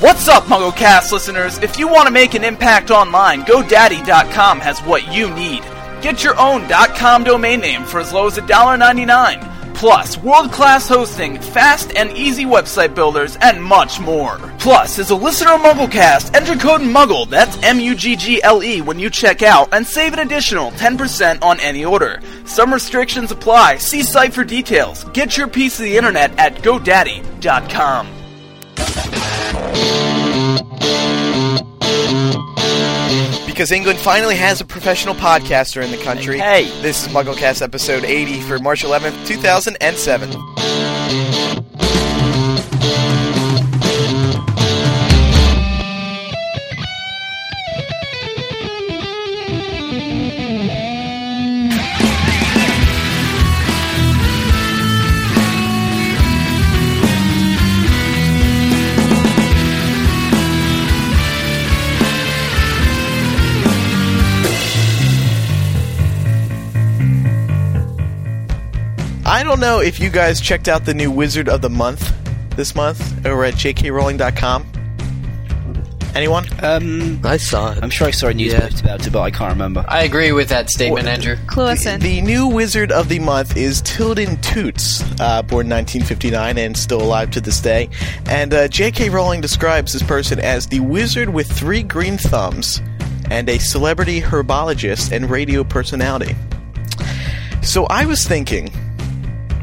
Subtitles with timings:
[0.00, 1.56] What's up, MuggleCast listeners?
[1.56, 5.62] If you want to make an impact online, GoDaddy.com has what you need.
[6.02, 9.74] Get your own .com domain name for as low as $1.99.
[9.74, 14.36] Plus, world-class hosting, fast and easy website builders, and much more.
[14.58, 19.70] Plus, as a listener of MuggleCast, enter code MUGGLE, that's M-U-G-G-L-E, when you check out,
[19.72, 22.20] and save an additional 10% on any order.
[22.44, 23.78] Some restrictions apply.
[23.78, 25.04] See site for details.
[25.14, 28.08] Get your piece of the internet at GoDaddy.com.
[33.46, 36.38] Because England finally has a professional podcaster in the country.
[36.38, 36.64] Hey.
[36.82, 40.65] This is MuggleCast episode 80 for March 11th, 2007.
[69.36, 72.10] I don't know if you guys checked out the new Wizard of the Month
[72.56, 74.66] this month over at jkrowling.com.
[76.14, 76.46] Anyone?
[76.64, 77.80] Um, I saw it.
[77.82, 78.60] I'm sure I saw a news Yeah.
[78.60, 79.84] post about it, but I can't remember.
[79.86, 81.36] I agree with that statement, Andrew.
[81.48, 82.00] Clue us in.
[82.00, 87.30] The new Wizard of the Month is Tilden Toots, uh, born 1959 and still alive
[87.32, 87.90] to this day.
[88.30, 89.10] And uh, J.K.
[89.10, 92.80] Rowling describes this person as the wizard with three green thumbs
[93.30, 96.34] and a celebrity herbologist and radio personality.
[97.60, 98.70] So I was thinking,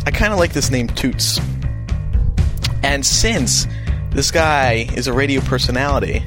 [0.06, 1.40] I kind of like this name Toots.
[2.84, 3.68] And since
[4.12, 6.24] this guy is a radio personality,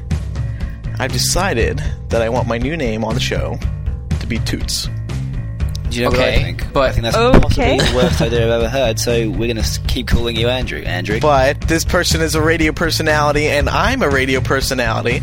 [0.99, 3.59] I've decided that I want my new name on the show
[4.21, 4.89] to be Toots.
[5.91, 6.73] Do you know what I think?
[6.73, 7.77] but- I think that's Okay.
[7.79, 8.99] possibly the worst idea I've ever heard.
[8.99, 10.81] So we're going to keep calling you Andrew.
[10.81, 11.21] Andrew.
[11.21, 15.23] But this person is a radio personality, and I'm a radio personality.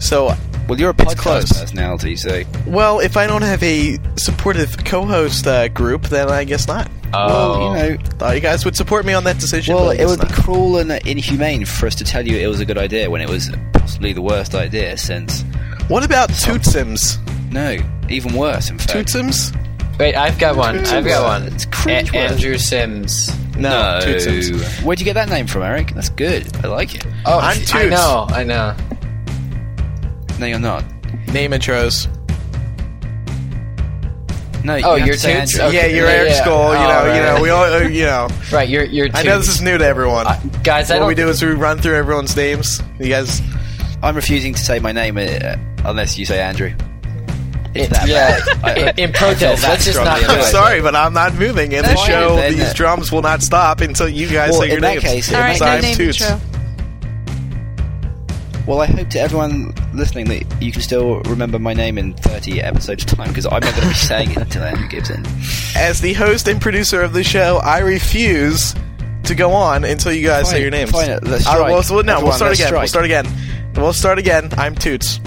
[0.00, 0.34] So,
[0.68, 1.52] well, you're a it's podcast close.
[1.52, 6.66] personality, so well, if I don't have a supportive co-host uh, group, then I guess
[6.68, 6.90] not.
[7.26, 7.96] Well, you um, know.
[8.18, 9.74] Thought you guys would support me on that decision.
[9.74, 12.60] Well, it guess would be cruel and inhumane for us to tell you it was
[12.60, 15.42] a good idea when it was possibly the worst idea since.
[15.88, 17.18] What about Tootsims?
[17.52, 18.92] No, even worse, in fact.
[18.92, 19.54] Tootsims?
[19.98, 20.78] Wait, I've got one.
[20.86, 21.52] I've got one.
[21.52, 23.28] It's A- Andrew Sims.
[23.56, 24.82] No, Tootsims.
[24.82, 25.92] Where'd you get that name from, Eric?
[25.94, 26.48] That's good.
[26.64, 27.06] I like it.
[27.26, 27.74] Oh, I'm Toots.
[27.74, 27.94] I Toots.
[27.94, 28.76] know, I know.
[30.40, 30.84] No, you're not.
[31.32, 32.08] Name intros.
[34.64, 35.58] No, Oh, you have you're to say Toots?
[35.58, 35.68] Andrew.
[35.78, 35.90] Okay.
[35.90, 36.40] yeah, you're yeah, Eric yeah.
[36.42, 36.72] Skull.
[36.72, 37.34] You Oh, know, you right.
[37.36, 38.28] know, we all, uh, you know.
[38.52, 39.08] Right, you're you're.
[39.12, 40.26] I know this is new to everyone.
[40.26, 41.08] Uh, guys, I what don't.
[41.08, 42.80] we do is we run through everyone's names.
[42.98, 43.42] You guys,
[44.02, 46.72] I'm refusing to say my name uh, unless you say Andrew.
[47.74, 48.78] It's It- that yeah, bad.
[48.78, 50.24] I- in, in protest, that let's just not.
[50.30, 51.72] I'm sorry, but I'm not moving.
[51.72, 52.54] In the show, then.
[52.54, 55.02] these drums will not stop until you guys Well, say your in that names.
[55.04, 56.22] case, All right, makes- no I'm name Toots.
[56.22, 56.40] intro.
[58.66, 62.60] Well, I hope to everyone listening that you can still remember my name in 30
[62.60, 65.24] episodes' time because I'm not going to be saying it until Andrew gives in.
[65.76, 68.74] As the host and producer of the show, I refuse
[69.24, 70.90] to go on until you guys say your names.
[70.90, 71.70] fine, let's Uh, strike.
[71.70, 72.74] well, so- no, we'll start let's again.
[72.74, 73.26] We'll start again.
[73.76, 74.50] We'll start again.
[74.58, 75.20] I'm Toots.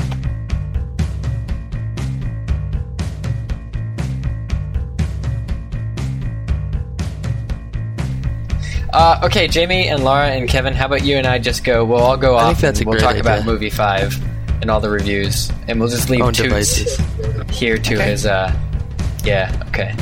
[8.93, 11.83] Uh, okay, Jamie and Laura and Kevin, how about you and I just go?
[11.85, 12.47] We'll all go I off.
[12.53, 14.15] think that's and a we'll great talk about movie five
[14.67, 17.57] and all the reviews, and we'll just leave Own Toots devices.
[17.57, 18.25] here to his.
[18.25, 18.53] Uh,
[19.23, 19.49] yeah.
[19.69, 19.95] Okay.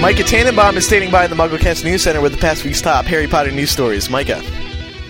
[0.00, 3.04] Micah Tannenbaum is standing by in the MuggleCast News Center with the past week's top
[3.06, 4.08] Harry Potter news stories.
[4.08, 4.40] Micah.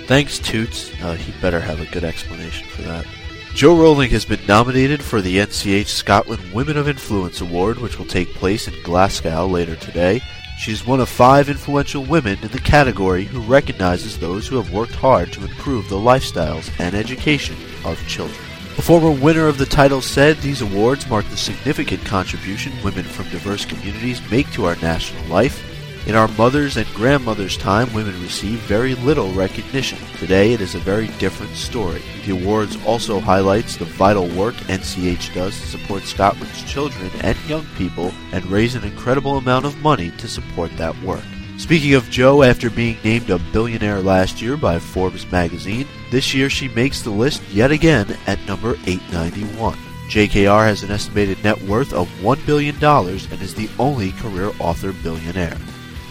[0.06, 0.90] Thanks, Toots.
[1.02, 3.06] Uh, he better have a good explanation for that.
[3.52, 8.06] Jo Rowling has been nominated for the NCH Scotland Women of Influence Award, which will
[8.06, 10.22] take place in Glasgow later today.
[10.58, 14.94] She's one of five influential women in the category who recognizes those who have worked
[14.94, 18.47] hard to improve the lifestyles and education of children.
[18.78, 23.28] A former winner of the title said these awards mark the significant contribution women from
[23.28, 25.64] diverse communities make to our national life.
[26.06, 29.98] In our mother's and grandmother's time, women received very little recognition.
[30.18, 32.02] Today, it is a very different story.
[32.24, 37.66] The awards also highlights the vital work NCH does to support Scotland's children and young
[37.76, 41.24] people and raise an incredible amount of money to support that work.
[41.58, 46.48] Speaking of Jo, after being named a billionaire last year by Forbes magazine, this year
[46.48, 49.76] she makes the list yet again at number 891.
[50.08, 54.92] JKR has an estimated net worth of $1 billion and is the only career author
[54.92, 55.58] billionaire.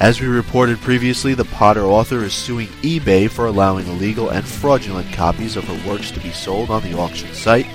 [0.02, 5.12] As we reported previously, the Potter author is suing eBay for allowing illegal and fraudulent
[5.14, 7.68] copies of her works to be sold on the auction site.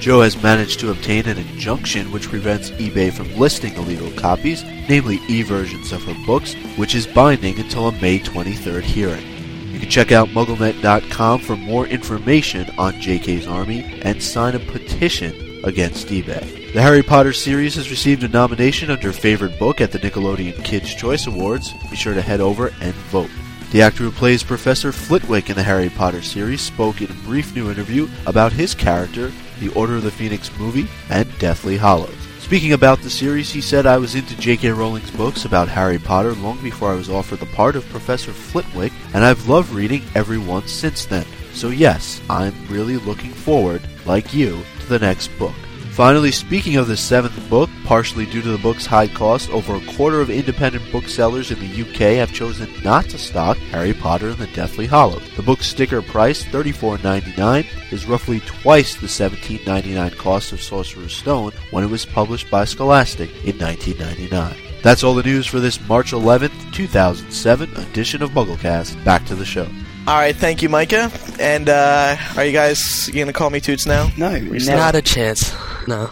[0.00, 5.18] Jo has managed to obtain an injunction which prevents eBay from listing illegal copies, namely
[5.28, 9.26] e versions of her books, which is binding until a May 23rd hearing.
[9.72, 15.62] You can check out MuggleNet.com for more information on JK's Army and sign a petition
[15.64, 16.72] against eBay.
[16.72, 20.94] The Harry Potter series has received a nomination under Favorite Book at the Nickelodeon Kids'
[20.94, 21.72] Choice Awards.
[21.90, 23.30] Be sure to head over and vote.
[23.70, 27.54] The actor who plays Professor Flitwick in the Harry Potter series spoke in a brief
[27.54, 32.14] new interview about his character, the Order of the Phoenix movie, and Deathly Hallows.
[32.40, 34.70] Speaking about the series, he said, I was into J.K.
[34.70, 38.92] Rowling's books about Harry Potter long before I was offered the part of Professor Flitwick,
[39.12, 41.26] and I've loved reading every one since then.
[41.52, 45.54] So, yes, I'm really looking forward, like you, to the next book.
[45.98, 49.94] Finally, speaking of the seventh book, partially due to the book's high cost, over a
[49.96, 54.38] quarter of independent booksellers in the UK have chosen not to stock Harry Potter and
[54.38, 55.28] the Deathly Hallows.
[55.34, 61.82] The book's sticker price, $34.99, is roughly twice the $17.99 cost of Sorcerer's Stone when
[61.82, 64.56] it was published by Scholastic in 1999.
[64.84, 69.04] That's all the news for this March 11th, 2007 edition of MuggleCast.
[69.04, 69.66] Back to the show.
[70.06, 71.10] All right, thank you, Micah.
[71.40, 74.10] And uh, are you guys going to call me Toots now?
[74.16, 75.52] No, Not a chance.
[75.88, 76.10] No.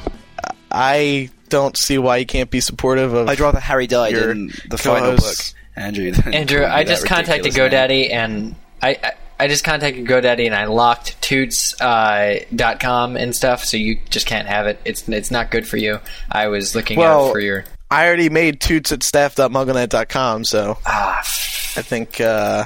[0.70, 3.28] I don't see why you can't be supportive of.
[3.28, 5.34] I'd rather Harry died Your in the final book.
[5.76, 6.12] Andrew.
[6.24, 7.88] Andrew, I just contacted ridiculous name.
[7.88, 13.16] GoDaddy and I, I I just contacted GoDaddy and I locked Toots uh, dot com
[13.16, 14.80] and stuff, so you just can't have it.
[14.86, 16.00] It's it's not good for you.
[16.32, 21.18] I was looking Well- out for your I already made Toots at staff.mugglenet.com, so ah.
[21.18, 22.64] I think uh,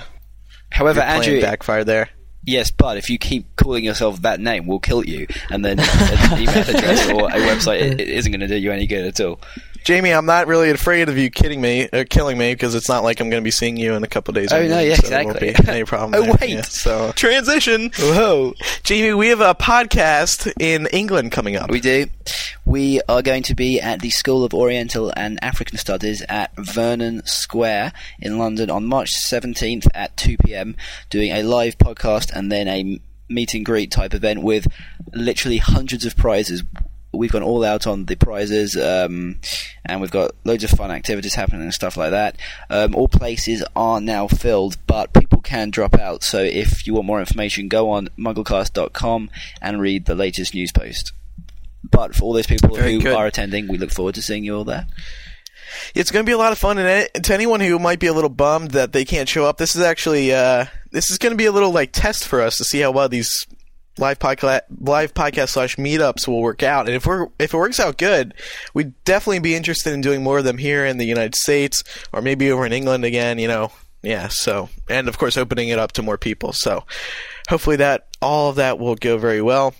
[0.70, 2.08] However, your plan Andrew, backfired there.
[2.44, 6.40] Yes, but if you keep calling yourself that name, we'll kill you, and then an
[6.40, 9.20] email address or a website it, it isn't going to do you any good at
[9.20, 9.40] all.
[9.84, 13.02] Jamie, I'm not really afraid of you kidding me or killing me because it's not
[13.02, 14.52] like I'm going to be seeing you in a couple days.
[14.52, 15.64] Oh, anyway, no, yeah, so there won't exactly.
[15.64, 16.14] be any problem.
[16.14, 16.36] Oh, there.
[16.40, 16.50] wait.
[16.50, 17.90] Yeah, so transition.
[17.98, 18.54] Whoa.
[18.82, 21.70] Jamie, we have a podcast in England coming up.
[21.70, 22.06] We do.
[22.64, 27.22] We are going to be at the School of Oriental and African Studies at Vernon
[27.24, 30.76] Square in London on March 17th at 2 pm,
[31.08, 34.66] doing a live podcast and then a meet and greet type event with
[35.12, 36.62] literally hundreds of prizes.
[37.12, 39.40] We've gone all out on the prizes, um,
[39.84, 42.36] and we've got loads of fun activities happening and stuff like that.
[42.68, 46.22] Um, all places are now filled, but people can drop out.
[46.22, 49.30] So if you want more information, go on mugglecast.com
[49.60, 51.12] and read the latest news post.
[51.82, 53.14] But for all those people Very who good.
[53.14, 54.86] are attending, we look forward to seeing you all there.
[55.94, 58.12] It's going to be a lot of fun, and to anyone who might be a
[58.12, 61.36] little bummed that they can't show up, this is actually uh, this is going to
[61.36, 63.46] be a little like test for us to see how well these
[63.98, 66.86] live podcast live podcast slash meetups will work out.
[66.86, 68.34] And if we're if it works out good,
[68.74, 71.82] we'd definitely be interested in doing more of them here in the United States
[72.12, 73.38] or maybe over in England again.
[73.38, 73.72] You know,
[74.02, 74.28] yeah.
[74.28, 76.52] So and of course opening it up to more people.
[76.52, 76.84] So
[77.48, 79.74] hopefully that all of that will go very well.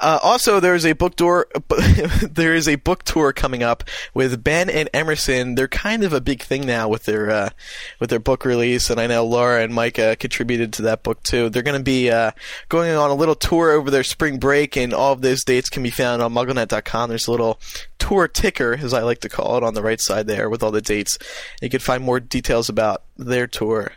[0.00, 1.48] Uh, also, there is a book tour.
[2.30, 3.84] there is a book tour coming up
[4.14, 5.54] with Ben and Emerson.
[5.54, 7.50] They're kind of a big thing now with their uh,
[7.98, 11.48] with their book release, and I know Laura and Micah contributed to that book too.
[11.48, 12.32] They're going to be uh,
[12.68, 15.82] going on a little tour over their spring break, and all of those dates can
[15.82, 17.08] be found on MuggleNet.com.
[17.08, 17.60] There's a little
[17.98, 20.70] tour ticker, as I like to call it, on the right side there with all
[20.70, 21.18] the dates.
[21.60, 23.92] You can find more details about their tour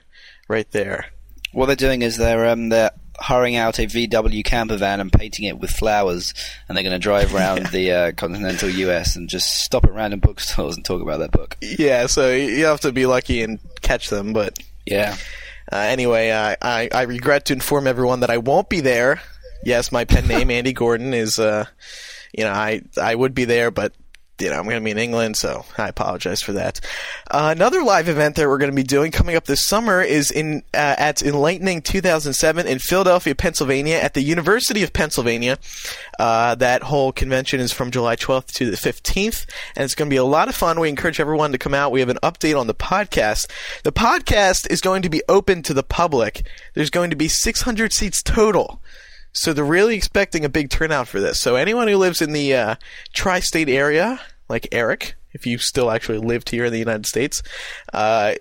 [0.48, 1.08] right there.
[1.53, 2.91] What they're doing is they're um, they're
[3.22, 6.34] hiring out a VW camper van and painting it with flowers,
[6.68, 10.20] and they're going to drive around the uh, continental US and just stop at random
[10.20, 11.58] bookstores and talk about their book.
[11.62, 15.16] Yeah, so you have to be lucky and catch them, but Yeah.
[15.72, 19.22] Uh, anyway, I, I, I regret to inform everyone that I won't be there.
[19.63, 21.66] Yes, my pen name Andy Gordon is, uh,
[22.34, 23.94] you know, I I would be there, but
[24.41, 26.79] you know I'm going to be in England, so I apologize for that.
[27.29, 30.31] Uh, another live event that we're going to be doing coming up this summer is
[30.31, 35.57] in uh, at Enlightening 2007 in Philadelphia, Pennsylvania, at the University of Pennsylvania.
[36.19, 39.45] Uh, that whole convention is from July 12th to the 15th,
[39.75, 40.79] and it's going to be a lot of fun.
[40.79, 41.91] We encourage everyone to come out.
[41.91, 43.50] We have an update on the podcast.
[43.83, 46.43] The podcast is going to be open to the public.
[46.74, 48.80] There's going to be 600 seats total.
[49.33, 51.39] So they're really expecting a big turnout for this.
[51.39, 52.75] So anyone who lives in the uh,
[53.13, 54.19] tri-state area,
[54.50, 57.41] like Eric if you still actually lived here in the United States.
[57.93, 58.33] Uh,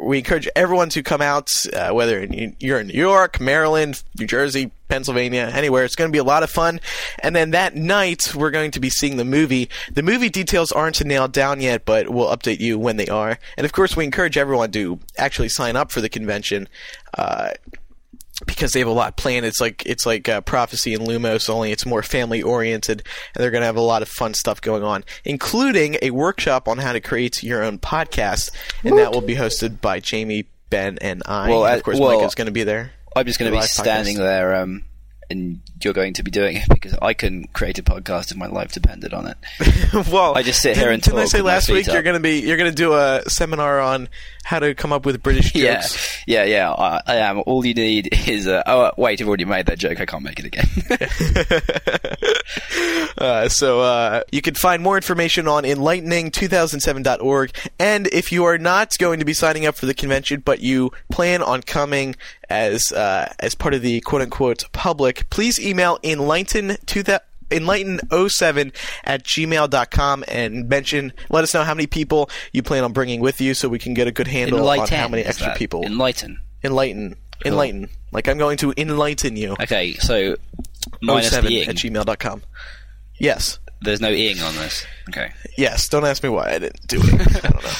[0.00, 2.24] we encourage everyone to come out, uh, whether
[2.60, 5.84] you're in New York, Maryland, New Jersey, Pennsylvania, anywhere.
[5.84, 6.80] It's going to be a lot of fun.
[7.18, 9.68] And then that night, we're going to be seeing the movie.
[9.92, 13.40] The movie details aren't nailed down yet, but we'll update you when they are.
[13.56, 16.68] And of course, we encourage everyone to actually sign up for the convention.
[17.14, 17.50] Uh,
[18.46, 19.44] because they have a lot planned.
[19.46, 23.02] It's like it's like uh, Prophecy and Lumos, only it's more family oriented,
[23.34, 26.68] and they're going to have a lot of fun stuff going on, including a workshop
[26.68, 28.50] on how to create your own podcast,
[28.84, 31.48] and that will be hosted by Jamie, Ben, and I.
[31.48, 32.92] Well, and of course, well, Mike is going to be there.
[33.16, 34.18] I'm just going to be standing podcast.
[34.18, 34.84] there, um,
[35.30, 38.46] and you're going to be doing it because I couldn't create a podcast if my
[38.46, 39.36] life depended on it.
[40.10, 41.94] well, I just sit here didn't- and Didn't I talk say last week up.
[41.94, 44.08] you're going to be you're going to do a seminar on
[44.44, 46.22] how to come up with British jokes?
[46.26, 46.70] yeah, yeah.
[46.72, 47.42] I, I am.
[47.46, 48.46] All you need is.
[48.48, 49.20] Uh, oh, wait!
[49.20, 50.00] I've already made that joke.
[50.00, 50.66] I can't make it again.
[53.18, 57.50] Uh, so uh, you can find more information on enlightening2007.org.
[57.78, 60.92] And if you are not going to be signing up for the convention, but you
[61.10, 62.14] plan on coming
[62.50, 66.76] as uh, as part of the quote unquote public, please email enlighten
[67.50, 68.74] enlighten07
[69.04, 73.40] at gmail.com and mention let us know how many people you plan on bringing with
[73.40, 74.94] you so we can get a good handle Enlighten.
[74.94, 75.56] on how many extra that?
[75.56, 76.38] people Enlighten.
[76.62, 80.36] enlighten enlighten like i'm going to enlighten you Okay, so
[81.00, 81.68] minus 07 the ing.
[81.68, 82.42] at gmail.com
[83.18, 84.84] yes There's no ing on this.
[85.08, 85.32] Okay.
[85.56, 87.44] Yes, don't ask me why I didn't do it.
[87.44, 87.70] I don't know.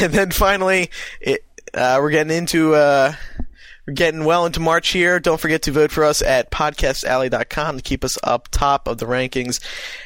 [0.00, 0.90] And then finally,
[1.20, 3.12] it, uh, we're getting into uh,
[3.88, 5.18] we're getting well into March here.
[5.18, 9.06] Don't forget to vote for us at podcastalley.com to keep us up top of the
[9.06, 9.64] rankings.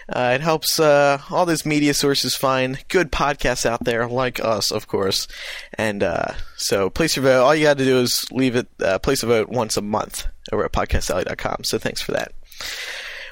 [0.08, 4.70] Uh, it helps uh, all those media sources find good podcasts out there, like us,
[4.70, 5.26] of course.
[5.74, 7.42] And uh, so, place your vote.
[7.42, 10.28] All you got to do is leave it, uh, place a vote once a month
[10.52, 11.64] over at podcastalley.com.
[11.64, 12.30] So thanks for that.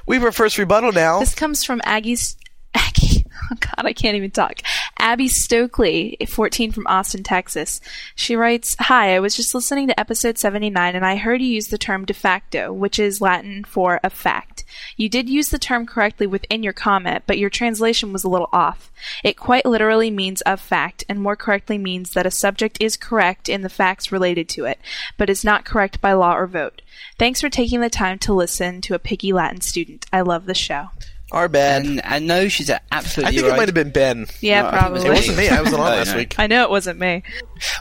[0.08, 1.20] We have our first rebuttal now.
[1.20, 2.36] This comes from Aggie's.
[2.74, 3.24] Aggie.
[3.52, 4.60] Oh God, I can't even talk.
[5.00, 7.80] Abby Stokely, 14 from Austin, Texas.
[8.14, 11.68] She writes, Hi, I was just listening to episode 79 and I heard you use
[11.68, 14.64] the term de facto, which is Latin for a fact.
[14.98, 18.50] You did use the term correctly within your comment, but your translation was a little
[18.52, 18.92] off.
[19.24, 23.48] It quite literally means of fact, and more correctly means that a subject is correct
[23.48, 24.78] in the facts related to it,
[25.16, 26.82] but is not correct by law or vote.
[27.18, 30.04] Thanks for taking the time to listen to a picky Latin student.
[30.12, 30.90] I love the show.
[31.32, 31.84] Our bad.
[31.86, 33.54] And and no, she's a absolute I think right.
[33.54, 34.26] it might have been Ben.
[34.40, 35.06] Yeah, No, I think it was- probably.
[35.06, 35.48] It wasn't me.
[35.48, 36.16] I wasn't on Oh, last no.
[36.16, 36.34] week.
[36.38, 37.22] I know it wasn't me.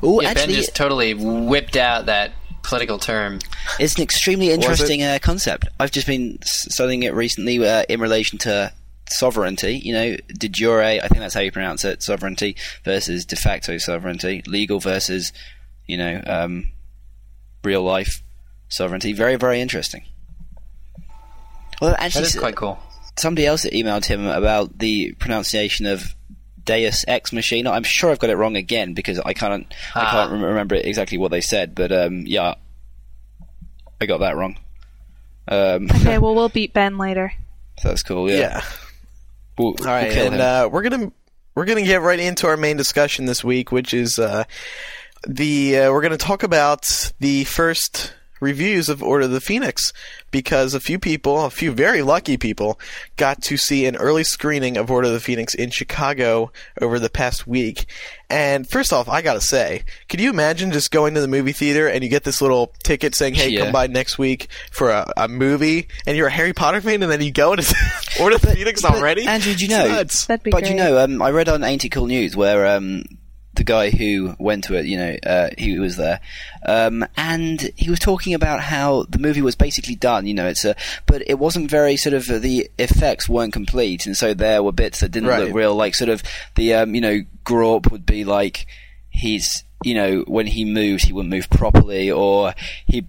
[0.03, 2.31] Oh, Yeah, actually, ben just totally whipped out that
[2.63, 3.39] political term.
[3.79, 5.67] It's an extremely interesting uh, concept.
[5.79, 8.71] I've just been studying it recently uh, in relation to
[9.09, 9.79] sovereignty.
[9.83, 13.77] You know, de jure, I think that's how you pronounce it, sovereignty versus de facto
[13.79, 15.33] sovereignty, legal versus,
[15.87, 16.71] you know, um,
[17.63, 18.21] real life
[18.67, 19.13] sovereignty.
[19.13, 20.03] Very, very interesting.
[21.81, 22.77] Well, actually, That is quite cool.
[23.19, 26.15] Somebody else that emailed him about the pronunciation of
[26.63, 27.71] Deus Ex Machina.
[27.71, 30.11] I'm sure I've got it wrong again because I can't I Ah.
[30.11, 32.55] can't rem- remember exactly what they said, but um, yeah,
[34.01, 34.57] I got that wrong.
[35.47, 37.33] Um, Okay, well, we'll beat Ben later.
[37.83, 38.29] that's cool.
[38.29, 38.37] Yeah.
[38.37, 38.61] Yeah.
[39.57, 41.11] We'll, All right, we'll and uh, we're gonna
[41.55, 44.43] we're gonna get right into our main discussion this week, which is uh,
[45.27, 46.85] the uh, we're gonna talk about
[47.19, 49.91] the first reviews of Order of the Phoenix
[50.31, 52.79] because a few people, a few very lucky people,
[53.17, 57.09] got to see an early screening of Order of the Phoenix in Chicago over the
[57.09, 57.85] past week.
[58.29, 61.87] And first off, I gotta say, could you imagine just going to the movie theater
[61.87, 63.63] and you get this little ticket saying, "Hey, Yeah.
[63.63, 67.11] come by next week for a, a movie," and you're a Harry Potter fan, and
[67.11, 67.73] then you go and it's
[68.21, 69.25] Order of the Phoenix But, already?
[69.25, 70.03] Andrew, do you know?
[70.03, 70.69] That'd be but great.
[70.71, 73.03] you know, um, I read on Ain't It Cool News where um,
[73.55, 76.19] the guy who went to it, you know, uh, he was there,
[76.65, 80.25] um, and he was talking about how the movie was basically done.
[80.27, 80.75] You know, it's a,
[81.05, 84.99] but it wasn't very sort of the effects weren't complete, and so there were bits
[85.01, 85.45] that didn't Right.
[85.45, 85.75] look real.
[85.75, 86.23] Like sort of
[86.55, 88.65] the, um, you know, Grawp would be like
[89.09, 92.53] he's, you know, when he moves, he wouldn't move properly, or
[92.85, 93.05] he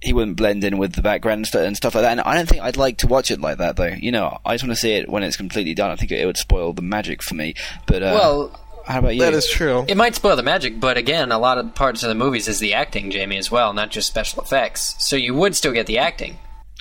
[0.00, 2.10] he wouldn't blend in with the background and, stuff like that.
[2.10, 3.86] And I don't think I'd like to watch it like that, though.
[3.86, 5.92] You know, I just want to see it when it's completely done.
[5.92, 7.54] I think it, it would spoil the magic for me.
[7.86, 9.20] But uh, Well, how about you?
[9.20, 9.84] That is true.
[9.88, 12.58] it might spoil the magic, but again, a lot of parts of the movies is
[12.58, 14.94] the acting, Jamie, as well, not just special effects.
[14.98, 16.38] So you would still get the acting.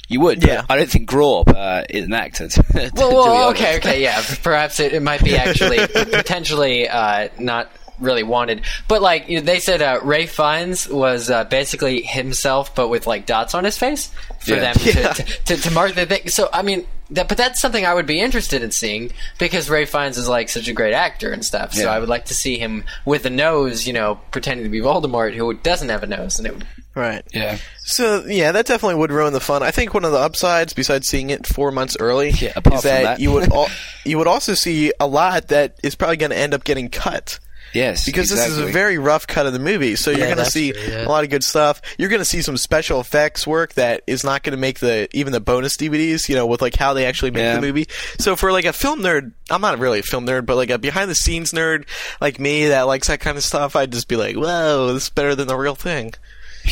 [0.08, 0.66] you would, Yeah.
[0.70, 2.48] I don't think Grawp uh, is an actor.
[2.50, 4.22] to- to- to Well, well okay, okay, yeah.
[4.44, 9.46] Perhaps it, it might be actually potentially uh, not really wanted, but like you know,
[9.46, 13.78] they said, uh, Ralph Fiennes was uh, basically himself, but with like dots on his
[13.78, 14.08] face
[14.40, 14.74] for Yeah.
[14.74, 15.14] them Yeah.
[15.14, 16.28] to, to, to, to mark the thing.
[16.30, 19.90] So I mean, that, but that's something I would be interested in seeing because Ralph
[19.90, 21.74] Fiennes is like such a great actor and stuff.
[21.74, 21.92] So Yeah.
[21.94, 25.34] I would like to see him with a nose, you know, pretending to be Voldemort,
[25.36, 27.24] who doesn't have a nose, and it would Right.
[27.34, 27.58] Yeah.
[27.86, 29.64] So yeah, that definitely would ruin the fun.
[29.64, 32.82] I think one of the upsides, besides seeing it four months early, Yeah, apart is
[32.82, 33.20] from that, that.
[33.22, 33.70] you would al-
[34.06, 37.40] you would also see a lot that is probably going to end up getting cut.
[37.74, 38.06] Yes.
[38.06, 39.96] because this is a very rough cut of the movie.
[39.96, 41.06] So you're Yeah, going to see true, yeah.
[41.06, 41.82] a lot of good stuff.
[41.98, 45.08] You're going to see some special effects work that is not going to make the
[45.14, 46.28] even the bonus DVDs.
[46.30, 47.56] You know, with like how they actually make Yeah.
[47.56, 47.88] the movie.
[48.20, 50.78] So for like a film nerd, I'm not really a film nerd, but like a
[50.78, 51.86] behind the scenes nerd
[52.20, 55.10] like me that likes that kind of stuff, I'd just be like, whoa, this is
[55.10, 56.14] better than the real thing.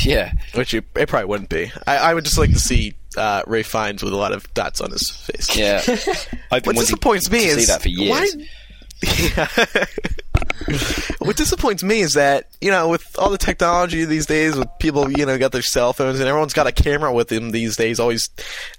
[0.03, 0.33] Yeah.
[0.53, 1.71] Which it, it probably wouldn't be.
[1.87, 4.81] I, I would just like to see uh, Ralph Fiennes with a lot of dots
[4.81, 5.57] on his face.
[5.57, 5.81] Yeah.
[5.87, 8.35] I've been What wanting disappoints me to is see that for years.
[8.35, 8.45] Why,
[9.71, 9.85] Yeah.
[11.19, 15.11] what disappoints me is that you know with all the technology these days, with people
[15.11, 17.99] you know got their cell phones and everyone's got a camera with them these days,
[17.99, 18.29] always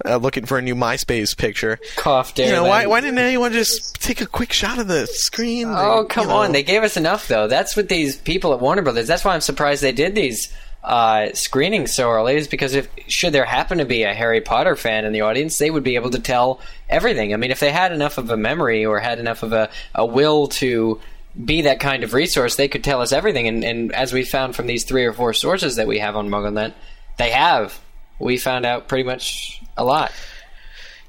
[0.05, 1.79] uh, looking for a new MySpace picture.
[1.97, 2.33] cough.
[2.37, 2.87] You know why?
[2.87, 5.69] Why didn't anyone just take a quick shot of the screen?
[5.69, 6.37] Oh You come know?
[6.37, 6.53] on!
[6.53, 7.49] They gave us enough though.
[7.49, 9.07] That's what these people at Warner Brothers.
[9.07, 12.37] That's why I'm surprised they did these uh, screenings so early.
[12.37, 15.59] Is because if should there happen to be a Harry Potter fan in the audience,
[15.59, 17.33] they would be able to tell everything.
[17.35, 20.05] I mean, if they had enough of a memory or had enough of a, a
[20.07, 21.01] will to
[21.45, 23.47] be that kind of resource, they could tell us everything.
[23.49, 26.29] And, and as we found from these three or four sources that we have on
[26.29, 26.75] MuggleNet,
[27.19, 27.79] they have.
[28.19, 30.13] We found out pretty much a lot.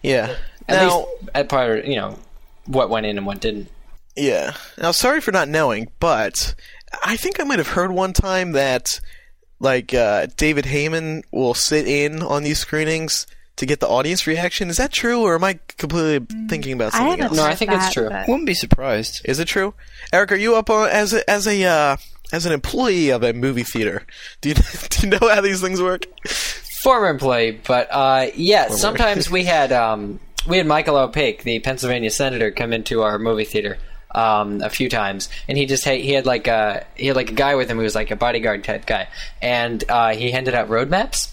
[0.01, 0.35] Yeah.
[0.67, 2.17] At now, least at part of, you know
[2.65, 3.69] what went in and what didn't.
[4.15, 4.53] Yeah.
[4.77, 6.55] Now, sorry for not knowing, but
[7.03, 8.99] I think I might have heard one time that,
[9.59, 13.25] like, uh, David Heyman will sit in on these screenings
[13.61, 14.69] to get the audience reaction.
[14.69, 17.37] Is that true, or am I completely thinking about something haven't else?
[17.37, 18.09] No, I heard think it's true.
[18.09, 19.21] but- Wouldn't be surprised.
[19.23, 19.73] Is it true,
[20.11, 20.31] Eric?
[20.31, 21.97] Are you up on as a as a uh,
[22.33, 24.03] as an employee of a movie theater?
[24.41, 24.55] Do you
[24.89, 26.05] do you know how these things work?
[26.81, 32.09] former employee, but uh, yeah, sometimes we had um, we had Michael O'Pake, the Pennsylvania
[32.09, 33.77] senator, come into our movie theater
[34.15, 37.29] um, a few times, and he just had, he had like a he had like
[37.29, 39.07] a guy with him who was like a bodyguard type guy,
[39.39, 41.31] and uh, he handed out road maps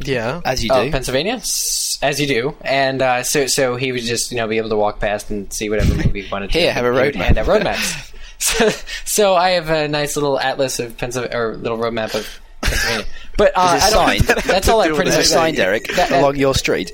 [0.00, 0.40] Yeah.
[0.44, 0.90] As you of do.
[0.92, 4.68] Pennsylvania, as you do, and uh, so so he would just you know be able
[4.70, 6.58] to walk past and see whatever movie he wanted to.
[6.58, 7.24] Here, have a He would road map.
[7.24, 8.12] Hand out road maps.
[8.38, 8.68] so,
[9.04, 12.28] so I have a nice little atlas of Pennsylvania or little road map of
[12.62, 14.22] Pennsylvania, but uh, Is it I signed?
[14.46, 16.92] That's all I do with pretty Is much signed, Eric, That- that- along your street?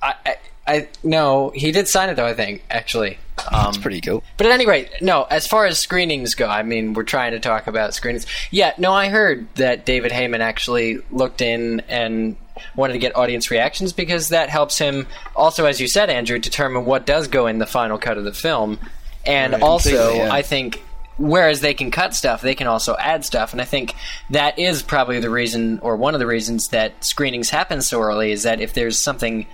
[0.00, 2.26] I, I, I no, he did sign it though.
[2.26, 3.18] I think actually.
[3.50, 4.22] Um, It's pretty cool.
[4.36, 5.24] But at any rate, no.
[5.24, 8.26] As far as screenings go, I mean, we're trying to talk about screenings.
[8.50, 12.36] Yeah, no, I heard that David Heyman actually looked in and
[12.76, 16.84] wanted to get audience reactions because that helps him also, as you said, Andrew, determine
[16.84, 18.78] what does go in the final cut of the film.
[19.24, 20.32] And also, yeah.
[20.32, 20.82] I think
[21.16, 23.52] whereas they can cut stuff, they can also add stuff.
[23.52, 23.94] And I think
[24.30, 28.32] that is probably the reason, or one of the reasons, that screenings happen so early
[28.32, 29.46] is that if there's something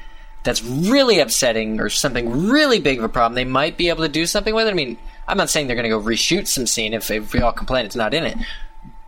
[0.45, 4.09] that's really upsetting or something really big of a problem, they might be able to
[4.09, 4.71] do something with it.
[4.71, 4.97] I mean,
[5.27, 7.85] I'm not saying they're going to go reshoot some scene if, if we all complain
[7.85, 8.39] it's not in it,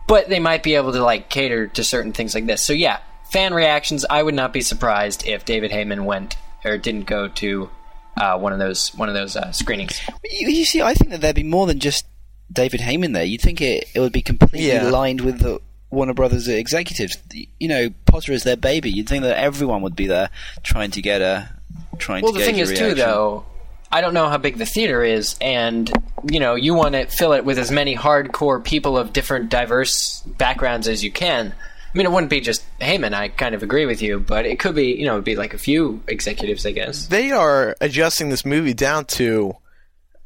[0.07, 2.65] but they might be able to like cater to certain things like this.
[2.65, 2.99] So yeah,
[3.31, 4.05] fan reactions.
[4.09, 7.69] I would not be surprised if David Heyman went or didn't go to
[8.17, 9.99] uh, one of those one of those uh, screenings.
[10.29, 12.05] You, you see, I think that there'd be more than just
[12.51, 13.23] David Heyman there.
[13.23, 14.89] You'd think it, it would be completely Yeah.
[14.89, 15.59] aligned with the
[15.91, 17.17] Warner Brothers executives.
[17.59, 18.89] You know, Potter is their baby.
[18.89, 20.29] You'd think that everyone would be there
[20.63, 21.49] trying to get a
[21.97, 22.33] trying to get your reaction.
[22.33, 23.45] Well, to the thing is a too, though.
[23.93, 25.91] I don't know how big the theater is, and
[26.29, 30.21] you know, you want to fill it with as many hardcore people of different diverse
[30.21, 31.53] backgrounds as you can.
[31.93, 33.13] I mean, it wouldn't be just Heyman.
[33.13, 35.53] I kind of agree with you, but it could be, you know, it'd be like
[35.53, 37.07] a few executives, I guess.
[37.07, 39.57] They are adjusting this movie down to,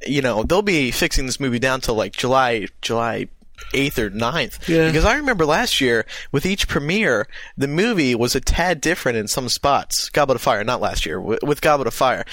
[0.05, 3.29] you know, they'll be fixing this movie down to like July July.
[3.73, 4.67] 8th or ninth.
[4.69, 4.87] Yeah.
[4.87, 9.27] Because I remember last year, with each premiere, the movie was a tad different in
[9.27, 10.09] some spots.
[10.09, 12.25] Goblet of Fire, not last year, with, with Goblet of Fire.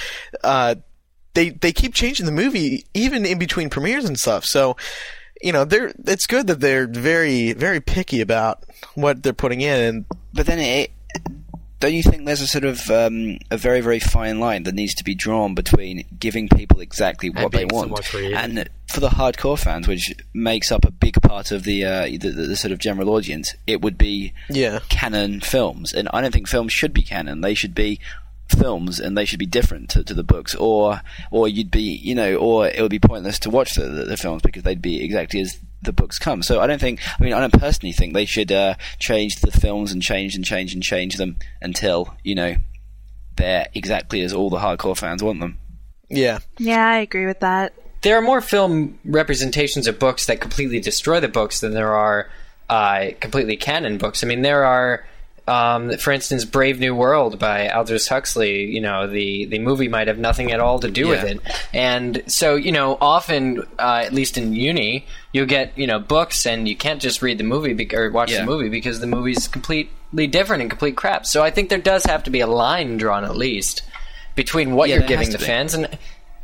[0.42, 0.76] Uh,
[1.34, 4.44] they they keep changing the movie even in between premieres and stuff.
[4.44, 4.76] So,
[5.42, 10.04] you know, they're it's good that they're very very picky about what they're putting in.
[10.32, 10.90] But then it.
[11.82, 14.94] Don't you think there's a sort of um, a very very fine line that needs
[14.94, 19.88] to be drawn between giving people exactly what they want, and for the hardcore fans,
[19.88, 23.10] which makes up a big part of the, uh, the, the the sort of general
[23.10, 27.40] audience, it would be yeah, canon films, and I don't think films should be canon.
[27.40, 27.98] They should be
[28.46, 31.00] films, and they should be different to, to the books, or
[31.32, 34.16] or you'd be you know, or it would be pointless to watch the, the, the
[34.16, 36.42] films because they'd be exactly as the books come.
[36.42, 37.00] So I don't think.
[37.18, 40.44] I mean, I don't personally think they should uh, change the films and change and
[40.44, 42.56] change and change them until you know
[43.36, 45.58] they're exactly as all the hardcore fans want them.
[46.08, 47.74] yeah, Yeah, I agree with that.
[48.02, 52.28] There are more film representations of books that completely destroy the books than there are
[52.68, 54.24] uh, completely canon books.
[54.24, 55.06] I mean, there are
[55.48, 60.06] um, for instance, Brave New World by Aldous Huxley, you know, the, the movie might
[60.08, 61.40] have nothing at all to do with it.
[61.72, 66.46] And so, you know, often, uh, at least in uni, you'll get, you know, books
[66.46, 68.40] and you can't just read the movie bec or watch Yeah.
[68.40, 71.26] the movie because the movie's completely different and complete crap.
[71.26, 73.82] So I think there does have to be a line drawn at least
[74.34, 75.44] between what Yeah, you're giving the be.
[75.44, 75.88] fans and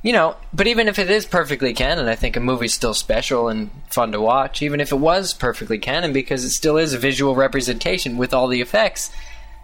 [0.03, 3.49] you know, but even if it is perfectly canon, I think a movie's still special
[3.49, 6.99] and fun to watch, even if it was perfectly canon, because it still is a
[6.99, 9.11] visual representation with all the effects.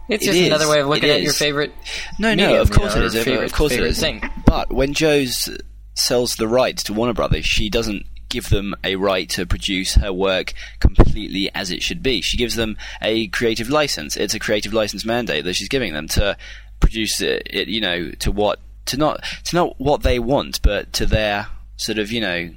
[0.09, 0.47] It's It just is.
[0.49, 1.73] another way of looking at your favorite.
[2.19, 3.15] No, no, medium, of you course know, it is.
[3.15, 3.97] Of- favorite- of course it favorite.
[3.97, 4.23] Thing.
[4.45, 5.57] But when Jo's uh,
[5.95, 10.13] sells the rights to Warner Brothers, she doesn't give them a right to produce her
[10.13, 12.21] work completely as it should be.
[12.21, 14.17] She gives them a creative license.
[14.17, 16.37] It's a creative license mandate that she's giving them to
[16.81, 21.07] produce it you know, to what to not to not what they want, but to
[21.07, 22.51] their sort of, you know,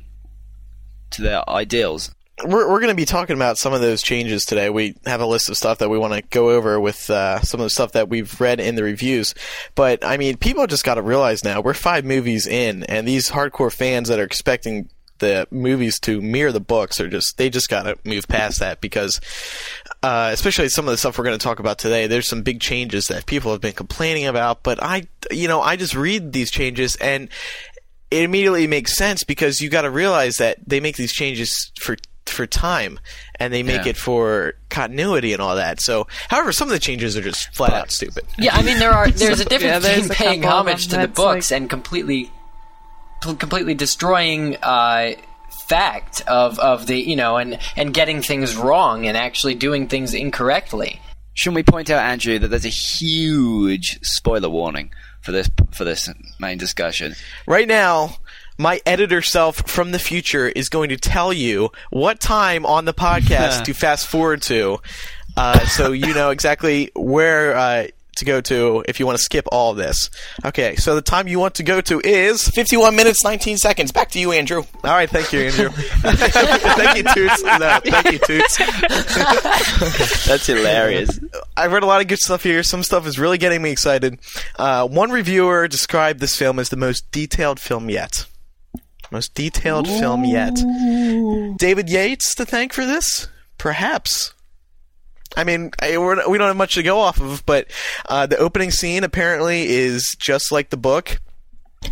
[1.11, 2.11] to their ideals.
[2.45, 4.69] We're, we're going to be talking about some of those changes today.
[4.69, 7.59] We have a list of stuff that we want to go over with uh, some
[7.59, 9.33] of the stuff that we've read in the reviews.
[9.73, 13.31] But, I mean, people just got to realize now we're five movies in, and these
[13.31, 14.87] hardcore fans that are expecting
[15.19, 18.81] the movies to mirror the books are just, they just got to move past that
[18.81, 19.19] because,
[20.03, 22.59] uh, especially some of the stuff we're going to talk about today, there's some big
[22.59, 24.63] changes that people have been complaining about.
[24.63, 27.29] But I, you know, I just read these changes and
[28.11, 31.97] it immediately makes sense because you got to realize that they make these changes for
[32.25, 32.99] for time
[33.39, 33.91] and they make Yeah.
[33.91, 35.79] it for continuity and all that.
[35.79, 38.25] So, however, some of the changes are just flat out stupid.
[38.37, 40.97] Yeah, I mean there are there's a difference Yeah, there's between a paying homage to
[40.97, 42.29] the books like- and completely
[43.21, 45.13] completely destroying uh,
[45.67, 50.13] fact of of the you know and and getting things wrong and actually doing things
[50.13, 51.01] incorrectly.
[51.33, 56.09] Shouldn't we point out, Andrew, that there's a huge spoiler warning for this for this
[56.39, 57.13] main discussion?
[57.45, 58.17] Right now,
[58.57, 62.93] my editor self from the future is going to tell you what time on the
[62.93, 64.79] podcast to fast forward to,
[65.35, 69.47] uh, so you know exactly where uh, to go to if you want to skip
[69.51, 70.09] all this.
[70.45, 73.91] Okay, so the time you want to go to is 51 minutes 19 seconds.
[73.91, 74.63] Back to you, Andrew.
[74.83, 75.69] All right, thank you, Andrew.
[76.01, 77.43] thank you, Toots.
[77.43, 78.57] No, thank you, Toots.
[80.27, 81.19] That's hilarious.
[81.55, 82.63] I've read a lot of good stuff here.
[82.63, 84.19] Some stuff is really getting me excited.
[84.57, 88.25] Uh, one reviewer described this film as the most detailed film yet.
[89.11, 90.55] Most detailed film yet.
[91.57, 93.27] David Yates to thank for this?
[93.57, 94.33] Perhaps.
[95.35, 97.67] I mean, I, we're, we don't have much to go off of, but
[98.07, 101.19] uh, the opening scene apparently is just like the book.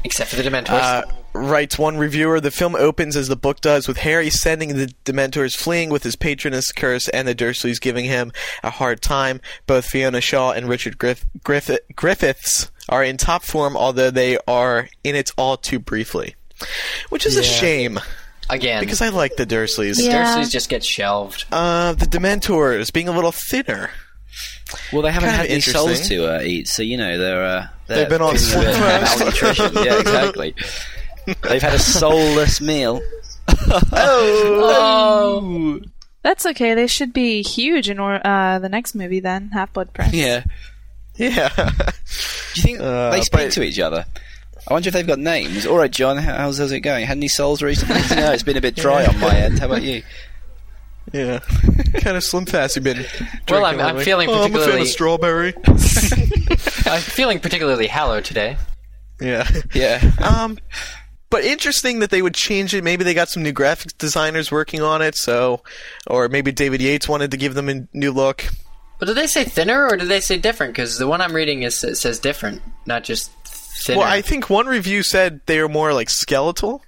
[0.04, 0.70] Except for the Dementors.
[0.70, 4.88] Uh, writes one reviewer, the film opens as the book does, with Harry sending the
[5.04, 8.32] Dementors fleeing with his Patronus curse and the Dursleys giving him
[8.64, 9.42] a hard time.
[9.68, 14.90] Both Fiona Shaw and Richard Griff- Griffith- Griffiths are in top form, although they are
[15.04, 16.36] in it all too briefly.
[17.10, 18.00] Which is a shame,
[18.50, 19.96] Again, because I like the Dursleys.
[19.98, 20.36] Yeah.
[20.38, 21.46] Dursleys just get shelved.
[21.52, 23.90] Uh, the Dementors being a little thinner.
[24.92, 26.18] Well, they haven't Kind had of any souls interesting.
[26.20, 28.76] to uh, eat, so you know they're, uh, they're They've been on feeling a bit
[28.76, 29.18] Slimfast.
[29.20, 29.72] malnutrition.
[29.86, 30.56] yeah, exactly.
[31.44, 33.02] They've had a soulless meal.
[34.58, 35.80] Oh,
[36.24, 36.74] That's okay.
[36.74, 40.14] They should be huge in or, uh, the next movie then, Half Blood Prince.
[40.14, 40.44] Yeah.
[41.16, 41.50] Yeah.
[41.56, 41.64] Do
[42.56, 44.06] you think Uh, they speak but- to each other?
[44.68, 45.66] I wonder if they've got names.
[45.66, 47.06] All right, John, how's, how's it going?
[47.06, 48.02] Had any souls recently?
[48.16, 49.60] no, it's been a bit dry on my end.
[49.60, 50.02] How about you?
[51.14, 51.40] yeah.
[52.00, 53.06] kind of slim fast you've been.
[53.50, 55.54] Well, I'm- I'm feeling oh, I'm a fan particularly- of strawberry.
[56.88, 58.58] I'm feeling particularly hollow today.
[59.22, 59.48] yeah.
[59.74, 60.12] Yeah.
[60.24, 60.58] Um,
[61.30, 62.84] but interesting that they would change it.
[62.84, 65.16] Maybe they got some new graphics designers working on it.
[65.16, 65.62] So,
[66.08, 68.46] or maybe David Yates wanted to give them a new look.
[69.00, 70.74] But did they say thinner or did they say different?
[70.74, 73.32] Because the one I'm reading is it says different, not just
[73.76, 74.00] thinner.
[74.00, 76.84] Well, I think one review said they are more like skeletal.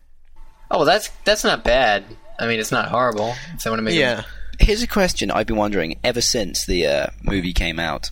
[0.72, 2.04] oh, well, that's that's not bad.
[2.40, 3.34] I mean, it's not horrible.
[3.56, 4.20] If they want to make Yeah.
[4.20, 4.26] it,
[4.60, 8.10] Here's a question I've been wondering ever since the uh, movie came out.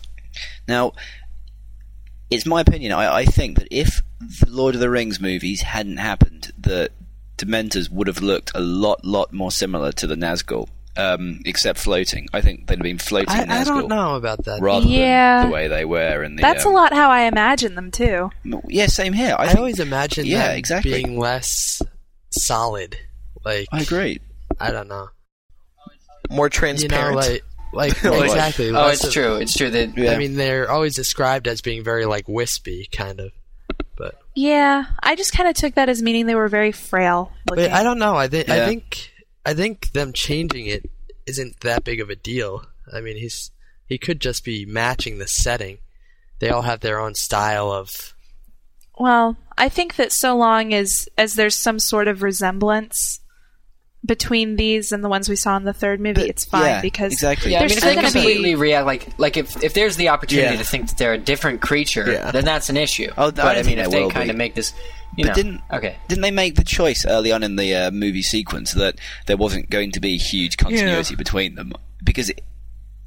[0.68, 0.92] Now,
[2.30, 2.92] it's my opinion.
[2.92, 6.90] I, I think that if the Lord of the Rings movies hadn't happened, the
[7.36, 12.28] Dementors would have looked a lot, lot more similar to the Nazgul, um, except floating.
[12.32, 14.60] I think they'd have been floating I, Nazgul I don't know about that.
[14.60, 15.40] rather Yeah.
[15.42, 16.42] than the way they were in the.
[16.42, 18.30] That's a um, lot how I imagine them too.
[18.68, 19.34] Yeah, same here.
[19.38, 20.92] I, I, think, always imagine Yeah, them exactly.
[21.02, 21.82] being less
[22.30, 22.96] solid.
[23.44, 24.20] Like I agree.
[24.60, 25.08] I don't know.
[26.30, 27.14] More You transparent.
[27.14, 28.70] know, like like Like- exactly.
[28.70, 29.36] oh, it's of- true.
[29.36, 30.12] It's true that Yeah.
[30.12, 33.32] I mean, they're always described as being very like wispy, kind of.
[33.96, 37.64] But Yeah, I just kind of took that as meaning they were very frail looking.
[37.66, 38.16] but I don't know.
[38.16, 39.12] I think I think
[39.46, 40.90] I think them changing it
[41.26, 42.66] isn't that big of a deal.
[42.92, 43.50] I mean, he's
[43.86, 45.78] he could just be matching the setting.
[46.40, 48.14] They all have their own style of.
[48.98, 53.20] Well, I think that so long as as there's some sort of resemblance,
[54.04, 57.12] between these and the ones we saw in the third movie, it's fine yeah, because
[57.12, 57.52] exactly.
[57.52, 60.08] Yeah, I mean, if they gonna be- completely react like like if if there's the
[60.10, 60.58] opportunity Yeah.
[60.58, 62.30] to think that they're a different creature, Yeah.
[62.30, 63.10] then that's an issue.
[63.16, 64.30] Oh, I but don't I mean, if they kind be.
[64.30, 64.72] of make this,
[65.16, 67.90] you But know, didn't okay, didn't they make the choice early on in the uh,
[67.90, 71.72] movie sequence that there wasn't going to be huge continuity between them?
[72.04, 72.30] Because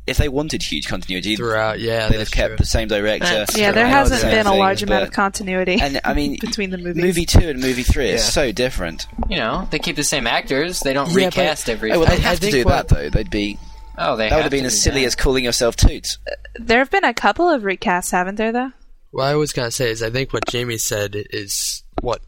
[0.08, 1.80] if they wanted huge continuity, throughout.
[1.80, 2.58] Yeah, they'd have kept true.
[2.58, 3.26] the same director.
[3.28, 5.78] That's yeah, there and all the hasn't been a things, large amount but- of continuity.
[5.80, 7.04] And I mean, between the movies.
[7.04, 8.16] movie two and movie three Yeah.
[8.16, 9.06] is so different.
[9.30, 10.80] you know, they keep the same actors.
[10.80, 11.92] They don't Yeah, but- recast every.
[11.92, 13.10] Oh, well, they'd I have to do what- that though.
[13.12, 13.60] They'd be
[14.00, 15.08] oh, they that would have have been as silly that.
[15.08, 16.18] as calling yourself Toots.
[16.56, 18.52] there have been a couple of recasts, haven't there?
[18.52, 18.72] Though.
[19.12, 22.22] What I was gonna say is, I think what Jamie said is what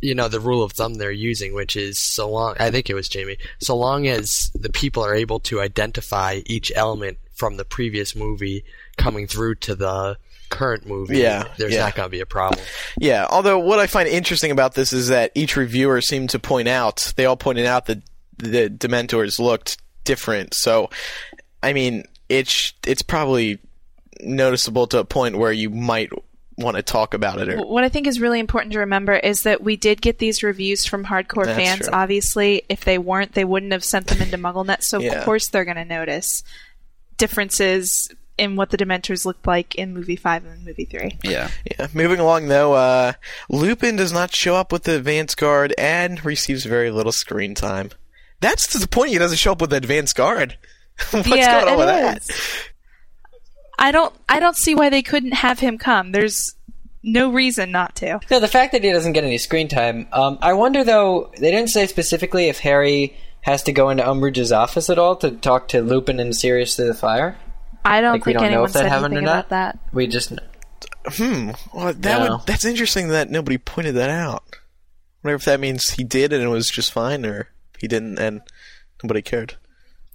[0.00, 2.56] you know the rule of thumb they're using, which is so long.
[2.58, 3.36] I think it was Jamie.
[3.60, 8.64] So long as the people are able to identify each element from the previous movie
[8.96, 10.16] coming through to the
[10.50, 11.80] current movie, Yeah, there's yeah.
[11.84, 12.60] not gonna be a problem.
[12.98, 16.68] Yeah, although what I find interesting about this is that each reviewer seemed to point
[16.68, 18.02] out, they all pointed out that
[18.38, 20.54] the Dementors looked different.
[20.54, 20.90] So,
[21.62, 23.58] I mean, it's it's probably
[24.22, 26.10] noticeable to a point where you might
[26.62, 27.48] want to talk about it.
[27.48, 30.42] Or, What I think is really important to remember is that we did get these
[30.42, 31.80] reviews from hardcore That's fans.
[31.80, 31.88] true.
[31.92, 34.82] Obviously, if they weren't, they wouldn't have sent them into MuggleNet.
[34.82, 35.14] So Yeah.
[35.18, 36.42] of course they're going to notice
[37.16, 41.18] differences in what the Dementors looked like in movie five and movie three.
[41.22, 41.88] Yeah, yeah.
[41.92, 43.12] Moving along though, uh,
[43.50, 47.90] Lupin does not show up with the advance guard and receives very little screen time.
[48.40, 50.56] That's to the point he doesn't show up with the advance guard.
[51.10, 52.69] What's yeah, going on it with that?
[53.80, 53.86] Is.
[53.88, 54.14] I don't.
[54.28, 56.12] I don't see why they couldn't have him come.
[56.12, 56.54] There's
[57.02, 58.20] no reason not to.
[58.30, 60.06] No, the fact that he doesn't get any screen time.
[60.12, 61.32] Um, I wonder though.
[61.38, 65.30] They didn't say specifically if Harry has to go into Umbridge's office at all to
[65.30, 67.38] talk to Lupin and Sirius through the fire.
[67.84, 69.46] I don't Like, we think don't know anyone if that said happened or anything not?
[69.46, 69.78] about that.
[69.94, 70.32] We just
[71.16, 71.52] Hmm.
[71.72, 72.36] Well, that No.
[72.36, 74.42] would that's interesting that nobody pointed that out.
[74.52, 74.56] I
[75.28, 78.42] wonder if that means he did and it was just fine, or he didn't and
[79.02, 79.54] nobody cared.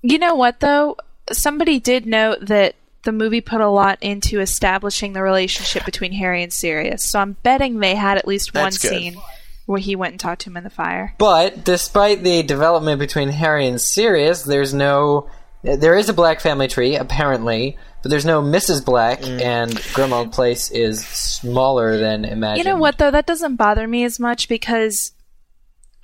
[0.03, 0.95] You know what though?
[1.31, 6.43] Somebody did note that the movie put a lot into establishing the relationship between Harry
[6.43, 7.09] and Sirius.
[7.09, 9.15] So I'm betting they had at least one scene
[9.65, 11.13] where he went and talked to him in the fire.
[11.17, 15.29] But despite the development between Harry and Sirius, there's no.
[15.63, 18.85] There is a Black family tree, apparently, but there's no Mrs.
[18.85, 19.41] Black, Mm.
[19.41, 22.63] and Grimmauld Place is smaller than imagined.
[22.67, 23.09] You know what though?
[23.09, 25.13] That doesn't bother me as much because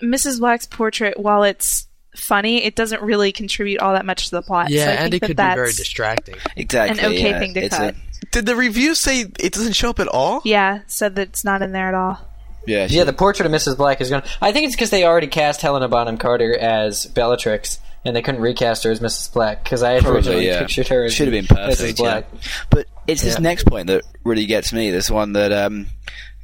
[0.01, 0.39] Mrs.
[0.39, 4.69] Black's portrait, while it's funny, it doesn't really contribute all that much to the plot.
[4.69, 6.35] Yeah, so I and think it that could be that's, very distracting.
[6.55, 6.99] exactly.
[6.99, 7.39] An okay yeah.
[7.39, 7.95] thing to It's cut.
[7.95, 10.41] A, Did the review say it doesn't show up at all?
[10.43, 12.19] Yeah, said that it's not in there at all.
[12.65, 13.77] yeah, Yeah, the portrait of Mrs.
[13.77, 14.21] Black is going.
[14.21, 14.29] to...
[14.41, 18.41] I think it's because they already cast Helena Bonham Carter as Bellatrix, and they couldn't
[18.41, 19.31] recast her as Mrs.
[19.33, 20.59] Black because I had originally yeah.
[20.59, 21.97] pictured her as Should have been Mrs.
[21.97, 22.27] Black.
[22.31, 22.39] Yeah.
[22.69, 24.91] But it's this next point that really gets me.
[24.91, 25.87] This one that um,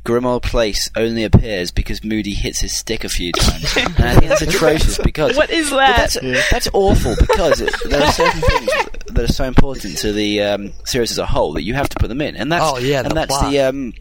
[0.07, 4.29] Grimmauld Place only appears because Moody hits his stick a few times, and I think
[4.29, 4.97] that's atrocious.
[4.97, 5.97] Because What is that?
[6.13, 8.69] that's that's awful because it, there are certain things
[9.07, 11.97] that are so important to the um, series as a whole that you have to
[11.99, 13.51] put them in, and that's Oh, yeah, and the that's plot.
[13.51, 13.93] the um,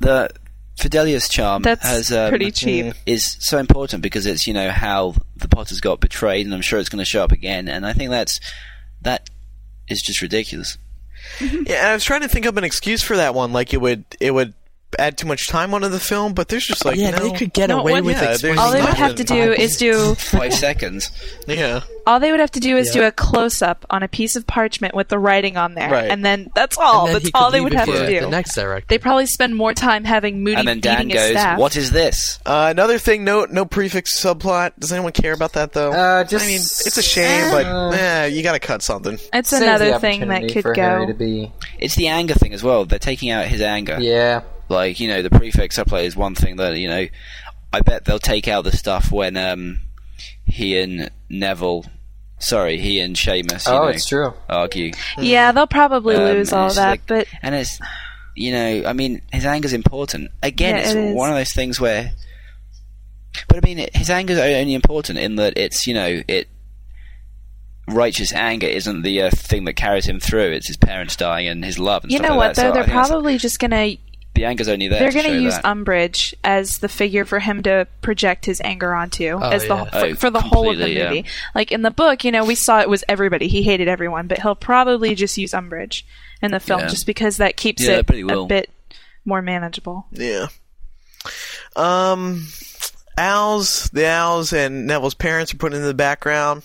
[0.00, 0.30] the
[0.78, 2.94] Fidelius charm That's has um, pretty cheap.
[3.04, 6.78] is so important because it's you know how the Potters got betrayed, and I'm sure
[6.78, 8.40] it's going to show up again, and I think that's
[9.02, 9.28] that
[9.88, 10.78] is just ridiculous.
[11.38, 11.48] Yeah,
[11.80, 14.04] and I was trying to think up an excuse for that one, like it would
[14.20, 14.54] it would
[14.98, 17.52] add too much time onto the film, but there's just like yeah, no, they could
[17.52, 19.76] get No, away what- with Yeah, explaining there's All they would have to do is
[19.76, 21.10] do Five seconds.
[21.46, 21.80] yeah.
[22.06, 23.02] all they would have to do is Yeah.
[23.02, 26.10] do a close up on a piece of parchment with the writing on there, Right.
[26.10, 27.06] and then that's all.
[27.06, 28.28] Then that's all they would have for to The do.
[28.30, 28.86] next director.
[28.88, 31.58] They probably spend more time having Moody And then Dan his goes, staff.
[31.58, 34.72] "What is this?" Uh, another thing, no no prefect subplot.
[34.78, 35.92] Does anyone care about that though?
[35.92, 39.18] Uh, just I mean, it's a shame, but Uh, eh, you got to cut something.
[39.32, 41.06] It's another thing that could go.
[41.06, 41.52] to be.
[41.78, 42.84] It's the anger thing as well.
[42.86, 43.98] They're taking out his anger.
[44.00, 47.06] Yeah, Like, you know, the prefect subplot is one thing that, you know,
[47.72, 49.80] I bet they'll take out the stuff when um,
[50.46, 51.84] he and Neville,
[52.38, 54.32] sorry, he and Seamus, you oh, know, it's true.
[54.48, 54.92] argue.
[55.18, 57.78] Yeah, they'll probably Um, lose and all it's that, like- but And it's,
[58.36, 60.30] you know, I mean, his anger's important.
[60.42, 61.14] Again, Yeah, it's it is.
[61.16, 62.12] one of those things where.
[63.48, 66.48] But I mean, it- his anger's only important in that it's, you know, it.
[67.88, 70.52] Righteous anger isn't the uh, thing that carries him through.
[70.52, 72.62] It's his parents dying and his love and you stuff know like what that.
[72.62, 72.68] though?
[72.68, 73.96] So they're probably just gonna
[74.34, 75.00] the anger's only there.
[75.00, 75.64] they're gonna use that.
[75.64, 79.84] Umbridge as the figure for him to project his anger onto Oh, as the yeah.
[79.84, 81.08] for, Oh, for the whole of the completely, yeah.
[81.08, 81.24] movie.
[81.54, 83.48] Like in the book, you know, we saw it was everybody.
[83.48, 86.04] He hated everyone, but he'll probably just use Umbridge
[86.42, 86.86] in the film Yeah.
[86.88, 88.70] just because that keeps Yeah, it a bit
[89.24, 90.06] more manageable.
[90.12, 90.46] Yeah.
[91.76, 92.46] Um,
[93.18, 96.62] Owls, the Owls, and Neville's parents are put in the background.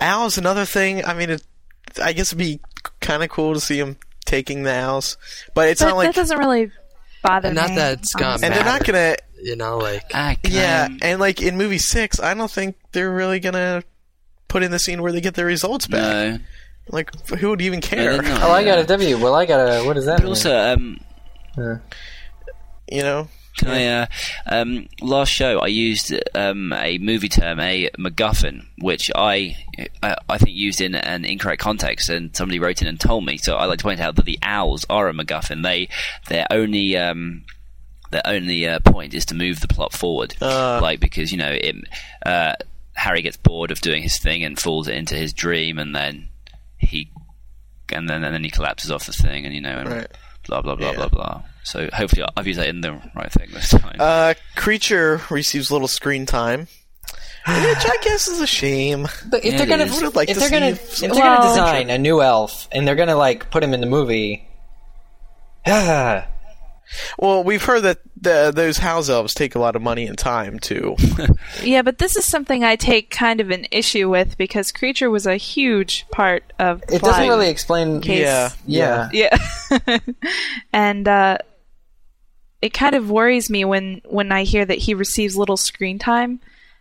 [0.00, 1.04] Owls, another thing.
[1.04, 1.42] I mean, it,
[2.02, 2.60] I guess it'd be
[3.00, 5.16] kind of cool to see him taking the Owls,
[5.54, 6.72] but it's But not like that doesn't really
[7.22, 7.76] bother And not me.
[7.76, 11.56] that it's gonna and they're not gonna You know, like Ah, Yeah, and like in
[11.56, 13.82] movie six, I don't think they're really gonna
[14.48, 16.40] put in the scene where they get their results back.
[16.40, 16.44] no.
[16.88, 18.12] Like, who would even care?
[18.12, 19.18] they're not, Oh, I got a W.
[19.18, 19.84] Well, I got a.
[19.84, 20.28] What does that But mean?
[20.28, 21.00] also, um,
[22.88, 23.28] you know?
[23.56, 24.06] Can I, uh,
[24.46, 29.56] um, last show I used um, a movie term, a MacGuffin, which I,
[30.02, 33.38] I I think used in an incorrect context, and somebody wrote in and told me.
[33.38, 35.62] So I like to point out that the owls are a MacGuffin.
[35.62, 35.88] They
[36.28, 37.44] their only um,
[38.10, 40.78] their only uh, point is to move the plot forward, Uh.
[40.82, 41.76] like because you know it,
[42.24, 42.52] uh,
[42.92, 46.28] Harry gets bored of doing his thing and falls into his dream, and then
[46.76, 47.10] he
[47.90, 50.06] and then and then he collapses off the thing, and you know, and Right.
[50.46, 50.96] blah blah blah Yeah.
[50.96, 51.42] blah blah.
[51.66, 53.96] So hopefully I've used that in the right thing this time.
[53.98, 56.68] Uh, Kreacher receives little screen time,
[57.10, 59.08] which I guess is a shame.
[59.28, 59.92] But if Yeah, they're gonna, is.
[59.92, 62.68] I would've liked if to they're gonna, if they're gonna Well- design a new elf
[62.70, 64.48] and they're gonna like put him in the movie,
[65.66, 66.26] ah,
[67.18, 70.60] Well, we've heard that the, those house elves take a lot of money and time
[70.60, 70.94] too.
[71.64, 75.26] Yeah, but this is something I take kind of an issue with because Kreacher was
[75.26, 76.82] a huge part of.
[76.82, 77.14] it plot.
[77.14, 78.00] doesn't really explain.
[78.00, 79.08] Case- Yeah, Yeah.
[79.12, 79.98] Yeah,
[80.72, 81.38] and uh,
[82.62, 86.40] it kind of worries me when when I hear that he receives little screen time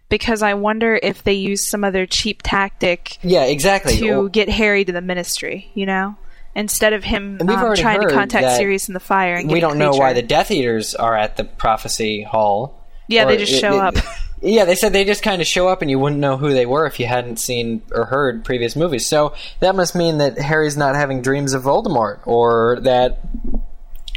[0.09, 3.97] because I wonder if they use some other cheap tactic Yeah, exactly.
[3.97, 5.71] to Or- get Harry to the Ministry.
[5.73, 6.15] You know.
[6.57, 9.77] Instead of him um, trying to contact Sirius in the fire, and we get don't
[9.77, 10.21] know why the.
[10.21, 12.81] Death Eaters are at the prophecy hall.
[13.09, 14.05] Yeah, they just it- show it- up.
[14.41, 16.65] Yeah, they said they just kind of show up and you wouldn't know who they
[16.67, 19.07] were if you hadn't seen or heard previous movies.
[19.07, 23.19] So that must mean that Harry's not having dreams of Voldemort, or that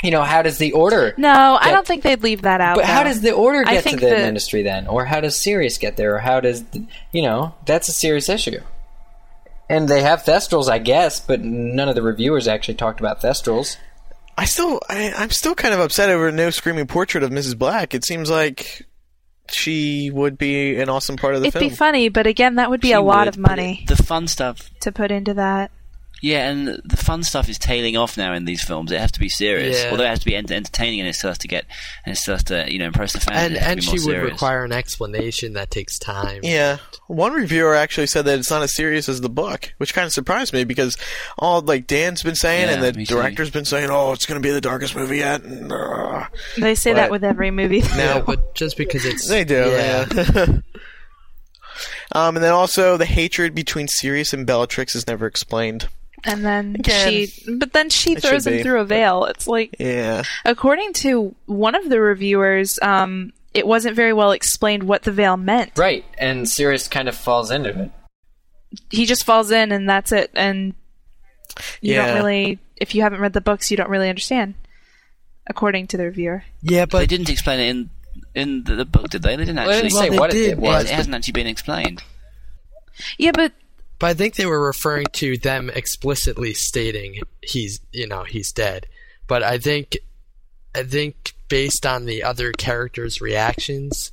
[0.02, 1.14] you know, how does the Order?
[1.16, 2.76] No, I don't think they'd leave that out.
[2.76, 5.42] But how does the Order get to think the that- Ministry then, or how does
[5.42, 7.54] Sirius get there, or how does the, you know?
[7.66, 8.60] That's a serious issue.
[9.70, 13.76] And they have Thestrals, I guess, but none of the reviewers actually talked about Thestrals.
[14.36, 17.58] I still, I, I'm still kind of upset over no screaming portrait of Mrs.
[17.58, 17.92] Black.
[17.92, 18.86] It seems like
[19.50, 21.64] she would be an awesome part of the film.
[21.64, 23.96] It'd be funny, but again, that would be She a lot would, of money the
[23.96, 25.70] fun stuff, to put into that.
[26.20, 28.90] Yeah, and the fun stuff is tailing off now in these films.
[28.92, 29.90] It has to be serious, Yeah.
[29.90, 31.64] although it has to be ent- entertaining, and it still has to get,
[32.04, 33.38] and it still has to, you know, impress the fans.
[33.38, 34.32] and it has and she would serious.
[34.32, 36.40] require an explanation that takes time.
[36.42, 40.06] Yeah, one reviewer actually said that it's not as serious as the book, which kind
[40.06, 40.96] of surprised me because
[41.38, 43.14] all like Dan's been saying and the me too.
[43.14, 46.26] director's been saying, "Oh, it's going to be the darkest movie yet." And, uh,
[46.56, 47.78] They say But- that with every movie.
[47.96, 50.06] Yeah, but just because it's they do, yeah.
[50.14, 50.46] yeah.
[52.12, 55.88] um, and then also the hatred between Sirius and Bellatrix is never explained.
[56.24, 58.62] And then Again, she, but then she it throws him be.
[58.62, 59.24] through a veil.
[59.24, 64.82] It's like, Yeah, according to one of the reviewers, um, it wasn't very well explained
[64.84, 65.72] what the veil meant.
[65.76, 67.90] Right, and Sirius kind of falls into it.
[68.90, 70.30] He just falls in, and that's it.
[70.34, 70.74] And
[71.80, 72.06] you Yeah.
[72.08, 74.54] don't really, if you haven't read the books, you don't really understand.
[75.46, 77.90] According to the reviewer, Yeah, but They didn't explain it in
[78.34, 79.34] in the, the book, did they?
[79.36, 79.88] They didn't Well, actually.
[79.88, 80.84] they say Well, what they it, did, it it, was.
[80.84, 82.02] it hasn't actually been explained.
[83.16, 83.52] yeah, but
[83.98, 88.86] but I think they were referring to them explicitly stating he's you know he's dead.
[89.26, 89.98] But I think
[90.74, 94.12] I think based on the other characters' reactions,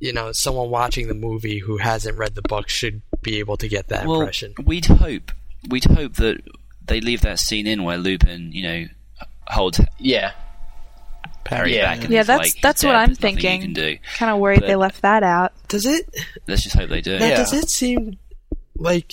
[0.00, 3.68] you know, someone watching the movie who hasn't read the book should be able to
[3.68, 4.54] get that well, impression.
[4.64, 5.32] we'd hope
[5.68, 6.40] we'd hope that
[6.84, 8.84] they leave that scene in where Lupin, you know,
[9.48, 10.32] holds Yeah,
[11.46, 11.94] Harry Yeah.
[11.94, 12.04] back.
[12.04, 13.98] And yeah, that's like, that's what dead, I'm there's nothing You thinking.
[14.16, 15.52] Kind of worried But- they left that out.
[15.68, 16.08] Does it?
[16.46, 17.18] Let's just hope they do.
[17.18, 17.36] Now, Yeah.
[17.36, 18.18] does it seem
[18.78, 19.12] like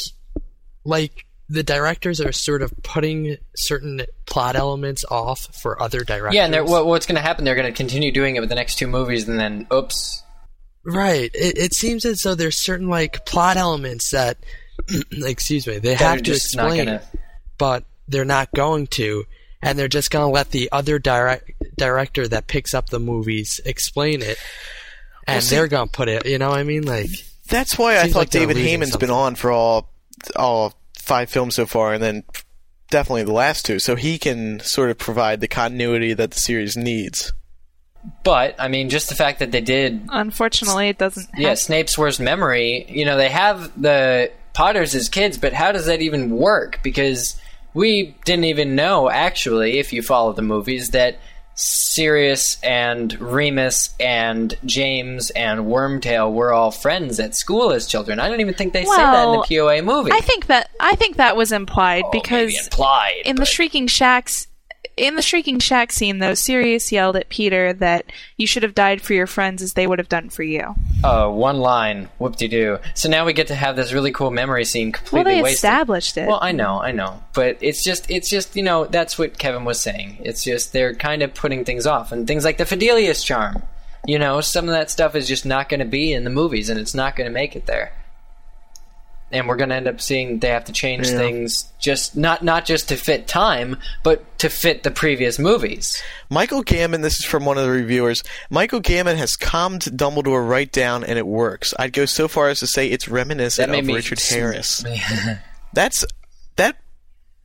[0.83, 6.33] like the directors are sort of putting certain plot elements off for other directors?
[6.35, 7.45] yeah, and they're, what, what's going to happen?
[7.45, 10.23] They're going to continue doing it with the next two movies, and then oops.
[10.83, 11.29] Right.
[11.33, 14.37] It, it seems as though there's certain like plot elements that,
[15.11, 17.01] excuse me, they that have to explain, gonna-
[17.57, 19.25] but they're not going to,
[19.61, 23.59] and they're just going to let the other direct director that picks up the movies
[23.65, 24.37] explain it,
[25.27, 26.25] and see- they're going to put it.
[26.25, 26.83] You know what I mean?
[26.85, 27.09] Like,
[27.47, 29.07] that's why I thought like David losing Heyman's something.
[29.07, 29.89] been on for all
[30.35, 32.23] all five films so far, and then
[32.89, 36.75] definitely the last two, so he can sort of provide the continuity that the series
[36.77, 37.33] needs.
[38.23, 41.27] But I mean, just the fact that they did Unfortunately, it doesn't.
[41.37, 42.85] yeah, have- Snape's worst memory.
[42.87, 46.79] You know, they have the Potters as kids, but how does that even work?
[46.83, 47.39] Because
[47.73, 51.19] we didn't even know, actually, if you follow the movies, that
[51.55, 58.19] Sirius and Remus and James and Wormtail were all friends at school as children.
[58.19, 60.11] I don't even think they say that in the Well, POA movie.
[60.11, 64.47] I think that I think that was implied Oh, because implied, in the Shrieking Shacks,
[64.97, 68.05] in the Shrieking Shack scene, though, Sirius yelled at Peter that
[68.37, 70.75] you should have died for your friends as they would have done for you.
[71.03, 72.79] uh, one line, whoop-de-doo.
[72.93, 75.55] So now we get to have this really cool memory scene completely Well, they wasted.
[75.57, 76.27] established it.
[76.27, 79.65] Well, I know, I know, but it's just, it's just, you know, that's what Kevin
[79.65, 80.17] was saying.
[80.21, 83.63] It's just they're kind of putting things off, and things like the Fidelius charm.
[84.07, 86.69] You know, some of that stuff is just not going to be in the movies,
[86.69, 87.91] and it's not going to make it there.
[89.31, 91.17] And we're going to end up seeing they have to change Yeah.
[91.17, 96.01] things just not not just to fit time, but to fit the previous movies.
[96.29, 98.23] Michael Gambon this is from one of the reviewers.
[98.49, 101.73] Michael Gambon has calmed Dumbledore right down, and it works.
[101.77, 104.83] I'd go so far as to say it's reminiscent of Richard Harris.
[105.73, 106.05] That's
[106.55, 106.77] that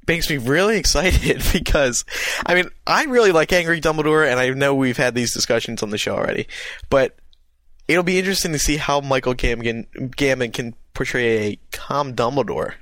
[0.06, 2.04] makes me really excited because,
[2.44, 5.90] I mean, I really like Angry Dumbledore, and I know we've had these discussions on
[5.90, 6.46] the show already,
[6.90, 7.16] but
[7.90, 12.74] it'll be interesting to see how Michael Gambon, Gambon can portray a calm Dumbledore.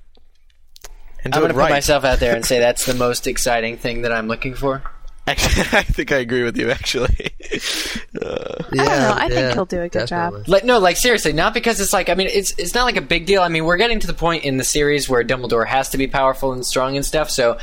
[1.24, 1.68] And I'm going it to right.
[1.68, 4.82] put myself out there and say that's the most exciting thing that I'm looking for.
[5.26, 6.70] Actually, I think I agree with you.
[6.70, 7.32] Actually,
[8.22, 10.34] uh, Yeah, know, I think he'll do a good job.
[10.46, 13.02] Like no, like seriously, not because it's like I mean it's it's not like a
[13.02, 13.42] big deal.
[13.42, 16.06] I mean we're getting to the point in the series where Dumbledore has to be
[16.06, 17.30] powerful and strong and stuff.
[17.30, 17.58] So,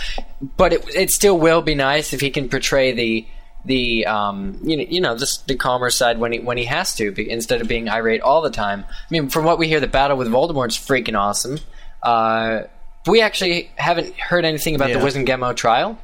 [0.58, 3.26] but it it still will be nice if he can portray the
[3.66, 6.94] the um you know you know just the calmer side when he when he has
[6.96, 8.86] to be, instead of being irate all the time.
[8.88, 11.60] I mean from what we hear, the battle with Voldemort's freaking awesome.
[12.04, 12.64] Uh,
[13.08, 15.00] we actually haven't heard anything about Yeah.
[15.00, 15.98] the Wizengamot trial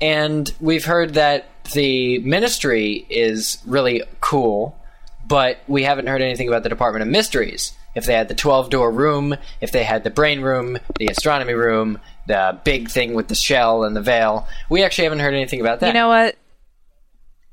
[0.00, 4.78] and we've heard that the ministry is really cool,
[5.26, 7.72] but we haven't heard anything about the Department of Mysteries.
[7.94, 11.54] If they had the 12 door room, if they had the brain room, the astronomy
[11.54, 11.98] room,
[12.28, 15.80] the big thing with the shell and the veil, we actually haven't heard anything about
[15.80, 15.88] that.
[15.88, 16.36] You know what,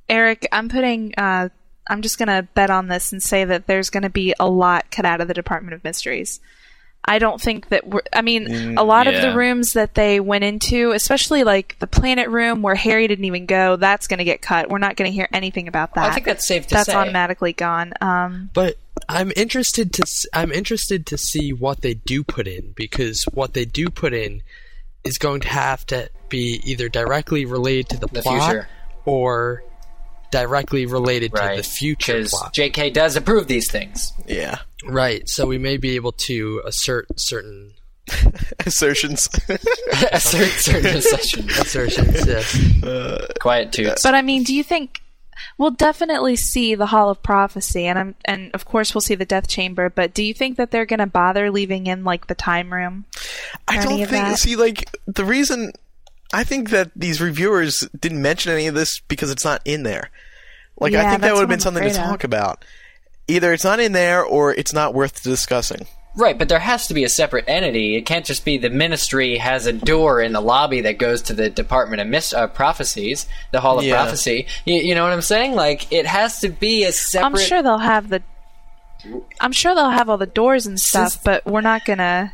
[0.10, 0.47] Eric?
[0.51, 1.14] I'm putting.
[1.18, 1.49] Uh,
[1.88, 5.06] I'm just gonna bet on this and say that there's gonna be a lot cut
[5.06, 6.39] out of the Department of Mysteries.
[7.06, 8.01] I don't think that we're.
[8.14, 12.30] I mean, a lot of the rooms that they went into, especially like the planet
[12.30, 14.70] room where Harry didn't even go, that's going to get cut.
[14.70, 16.10] We're not going to hear anything about that.
[16.10, 16.93] I think that's safe to that's say.
[16.93, 17.91] That's automatically gone.
[17.99, 18.78] Um, But
[19.10, 23.54] I'm interested to s- I'm interested to see what they do put in because what
[23.54, 24.41] they do put in
[25.04, 28.68] is going to have to be either directly related to the, The plot future.
[29.04, 29.62] or
[30.34, 31.51] directly related right.
[31.51, 32.53] to the future Because plot.
[32.55, 34.11] JK does approve these things.
[34.27, 35.29] yeah, right.
[35.29, 37.73] So we may be able to assert certain
[38.65, 39.29] assertions.
[40.11, 41.57] Assert certain assertions.
[41.59, 42.27] assertions.
[42.27, 42.89] yeah.
[42.89, 44.01] Uh, Quiet toots.
[44.03, 45.01] But I mean, do you think
[45.57, 49.25] we'll definitely see the Hall of Prophecy, and I'm and of course we'll see the
[49.25, 49.89] Death Chamber.
[49.89, 53.05] But do you think that they're going to bother leaving in like the time room?
[53.67, 54.09] I don't think.
[54.11, 54.39] that?
[54.39, 55.71] See, like the reason
[56.34, 60.09] I think that these reviewers didn't mention any of this because it's not in there.
[60.79, 62.09] Like I think that would have been I'm something to afraid of.
[62.09, 62.65] talk about.
[63.27, 65.86] Either it's not in there or it's not worth discussing.
[66.15, 67.95] Right, but there has to be a separate entity.
[67.95, 71.34] It can't just be the ministry has a door in the lobby that goes to
[71.34, 73.95] the Department of Mis- uh, Prophecies, the Hall of Yeah.
[73.95, 74.45] Prophecy.
[74.65, 75.55] You, you know what I'm saying?
[75.55, 77.25] Like, it has to be a separate.
[77.27, 78.21] I'm sure they'll have the.
[79.39, 82.31] I'm sure they'll have all the doors and stuff, Since- but we're not gonna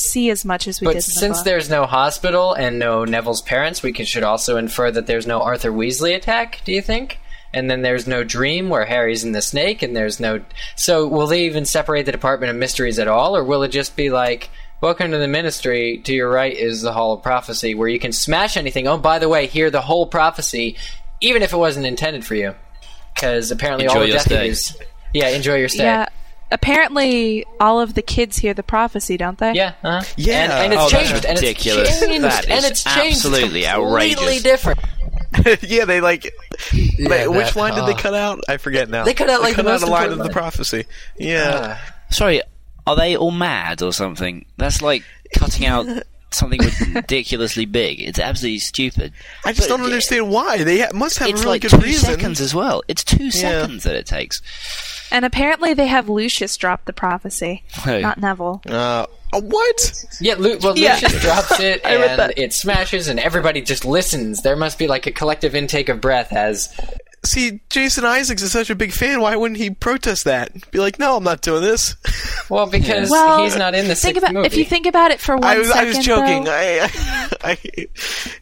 [0.00, 0.96] see as much as we But did.
[0.98, 1.44] In the since book.
[1.44, 5.40] there's no hospital and no Neville's parents, we can, should also infer that there's no
[5.42, 6.60] Arthur Weasley attack.
[6.64, 7.18] Do you think?
[7.52, 10.40] And then there's no dream where Harry's in the snake, and there's no.
[10.76, 13.96] So will they even separate the Department of Mysteries at all, or will it just
[13.96, 15.98] be like, "Welcome to the Ministry.
[16.04, 19.18] To your right is the Hall of Prophecy, where you can smash anything." Oh, by
[19.18, 20.76] the way, hear the whole prophecy,
[21.20, 22.54] even if it wasn't intended for you,
[23.16, 24.54] because apparently all the your Death stay.
[25.12, 25.82] Yeah, enjoy your stay.
[25.82, 26.06] yeah.
[26.52, 29.52] Apparently, all of the kids hear the prophecy, don't they?
[29.54, 30.04] Yeah, uh-huh.
[30.16, 30.44] Yeah.
[30.44, 32.00] and, and it's Oh, that's changed, and it's ridiculous.
[32.00, 34.42] changed, That and it's changed absolutely completely outrageous.
[34.42, 34.78] different.
[35.62, 36.24] yeah, they like.
[36.72, 38.40] Yeah, which that- line did they cut out?
[38.48, 39.04] I forget now.
[39.04, 40.32] They cut out, like, cut the out most a line of the line.
[40.32, 40.86] prophecy.
[41.18, 41.78] Yeah.
[42.10, 42.42] Sorry,
[42.86, 44.44] are they all mad or something?
[44.56, 45.04] That's like
[45.38, 45.86] cutting out
[46.34, 46.60] something
[46.94, 48.00] ridiculously big.
[48.00, 49.12] It's absolutely stupid.
[49.44, 50.64] I just But don't understand why.
[50.64, 52.10] They ha- must have It's a really like good two reason.
[52.10, 52.82] seconds as well.
[52.88, 54.42] It's two seconds that it takes.
[55.12, 58.00] And apparently, they have Lucius drop the prophecy, Who?
[58.00, 58.62] not Neville.
[58.68, 60.04] Uh, uh, what?
[60.20, 60.94] Yeah, Lu- well, Yeah.
[60.94, 64.42] Lucius drops it, and it smashes, and everybody just listens.
[64.42, 66.68] There must be like a collective intake of breath as
[67.22, 69.20] See, Jason Isaacs is such a big fan.
[69.20, 70.70] Why wouldn't he protest that?
[70.70, 71.94] Be like, no, I'm not doing this.
[72.48, 74.46] well because Well, he's not in the think sixth about movie.
[74.46, 76.44] if you think about it for one I was, I was joking.
[76.44, 76.88] though, I,
[77.44, 77.58] I,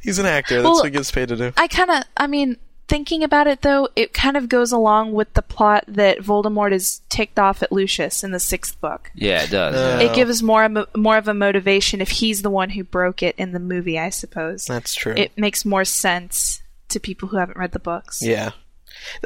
[0.02, 0.56] he's an actor.
[0.56, 1.52] That's Well, what he gets paid to do.
[1.56, 2.56] I kind of, I mean,
[2.86, 7.00] thinking about it though, it kind of goes along with the plot that Voldemort is
[7.08, 9.10] ticked off at Lucius in the sixth book.
[9.14, 9.74] Yeah, it does.
[9.74, 10.04] Uh.
[10.04, 13.50] It gives more more of a motivation if he's the one who broke it in
[13.50, 14.66] the movie, I suppose.
[14.66, 15.14] That's true.
[15.16, 18.20] It makes more sense to people who haven't read the books.
[18.22, 18.52] yeah.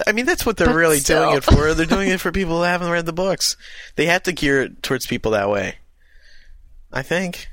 [0.06, 1.24] I mean, that's what they're But really still.
[1.24, 1.74] doing it for.
[1.74, 3.56] They're doing it for people who haven't read the books.
[3.96, 5.76] They have to gear it towards people that way.
[6.92, 7.48] I think.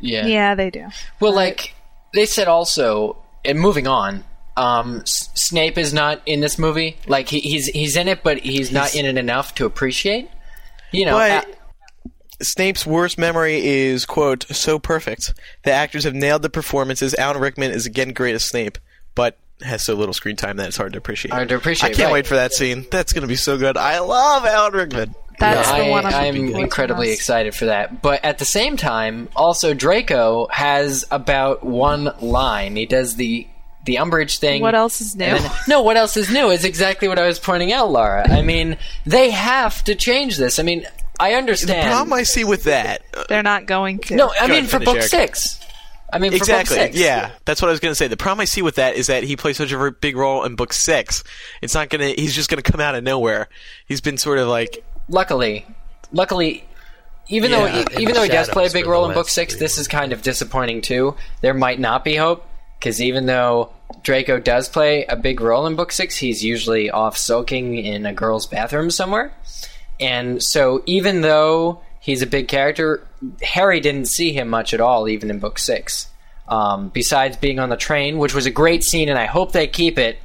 [0.00, 0.26] yeah.
[0.26, 0.88] Yeah, they do.
[1.20, 1.74] Well, like
[2.14, 4.24] they said also, and moving on.
[4.56, 6.98] Um, S- Snape is not in this movie.
[7.06, 10.28] Like he, he's he's in it, but he's, not in it enough to appreciate.
[10.90, 12.08] You know, But uh,
[12.42, 15.32] Snape's worst memory is, quote, so perfect.
[15.62, 17.14] The actors have nailed the performances.
[17.14, 18.76] Alan Rickman is again great as Snape,
[19.14, 21.32] but has so little screen time that it's hard to appreciate.
[21.32, 22.12] Hard to appreciate, I can't right.
[22.14, 22.86] wait for that scene.
[22.90, 23.76] That's going to be so good.
[23.76, 25.14] I love Alan Rickman.
[25.38, 27.16] That's No, the I, one I'm, I'm incredibly most.
[27.16, 28.02] excited for that.
[28.02, 32.76] But at the same time, also Draco has about one line.
[32.76, 33.46] He does the
[33.86, 34.60] the Umbridge thing.
[34.60, 35.24] What else is new?
[35.24, 38.30] Then- no, what else is new is exactly what I was pointing out, Laura.
[38.30, 40.58] I mean, they have to change this.
[40.58, 40.84] I mean,
[41.18, 41.88] I The understand.
[41.88, 43.00] problem I see with that,
[43.30, 44.16] They're not going to.
[44.16, 45.08] no, I Go mean ahead, for book Eric.
[45.08, 45.58] six.
[46.12, 46.76] I mean, exactly.
[46.76, 46.96] book six.
[46.98, 48.08] Yeah, that's what I was going to say.
[48.08, 50.56] The problem I see with that is that he plays such a big role in
[50.56, 51.22] book six.
[51.62, 52.20] It's not going to.
[52.20, 53.48] He's just going to come out of nowhere.
[53.86, 55.66] He's been sort of like luckily,
[56.12, 56.64] luckily,
[57.28, 59.54] even Yeah, though even the though he does play a big role in book six,
[59.54, 61.16] three this is kind of disappointing too.
[61.40, 62.44] There might not be hope
[62.78, 63.70] because even though
[64.02, 68.12] Draco does play a big role in book six, he's usually off soaking in a
[68.12, 69.32] girl's bathroom somewhere,
[70.00, 73.06] and so even though he's a big character,
[73.42, 76.08] Harry didn't see him much at all, even in book six.
[76.48, 79.68] Um, besides being on the train, which was a great scene, and I hope they
[79.68, 80.18] keep it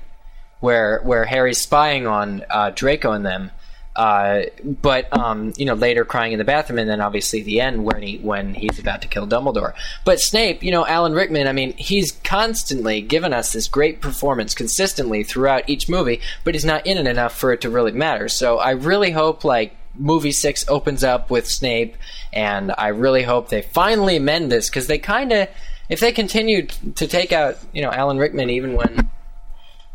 [0.60, 3.52] where where Harry's spying on uh, Draco and them.
[3.96, 7.86] Uh, but um, you know, later crying in the bathroom, and then obviously the end
[7.86, 9.74] when he when he's about to kill Dumbledore.
[10.04, 11.48] But Snape, you know, Alan Rickman.
[11.48, 16.66] I mean, he's constantly given us this great performance consistently throughout each movie, but he's
[16.66, 18.28] not in it enough for it to really matter.
[18.28, 21.96] So I really hope like movie six opens up with Snape,
[22.34, 25.48] and I really hope they finally mend this because they kind of,
[25.90, 29.10] if they continue t- to take out you know Alan Rickman even when,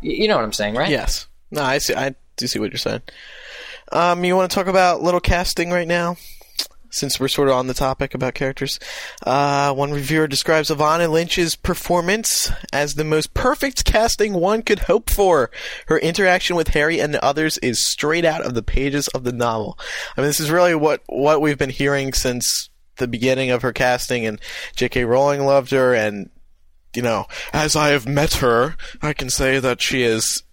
[0.01, 0.89] you know what I'm saying, right?
[0.89, 1.27] yes.
[1.51, 1.93] No, I see.
[1.93, 3.01] I do see what you're saying.
[3.91, 6.15] Um, you want to talk about little casting right now?
[6.91, 8.79] Since we're sort of on the topic about characters,
[9.25, 15.09] uh, one reviewer describes Evanna Lynch's performance as the most perfect casting one could hope
[15.09, 15.49] for.
[15.87, 19.31] Her interaction with Harry and the others is straight out of the pages of the
[19.31, 19.79] novel.
[20.15, 23.73] I mean, this is really what what we've been hearing since the beginning of her
[23.73, 24.39] casting, and
[24.75, 25.05] J.K.
[25.05, 26.29] Rowling loved her, and
[26.95, 30.43] you know, as I have met her, I can say that she is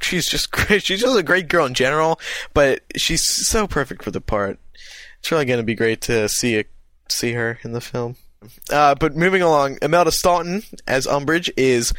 [0.00, 0.84] she's just great.
[0.84, 2.20] She's just a great girl in general,
[2.54, 4.58] but she's so perfect for the part.
[5.20, 6.64] It's really going to be great to see
[7.08, 8.16] see her in the film.
[8.70, 11.92] Uh, but moving along, Imelda Staunton as Umbridge is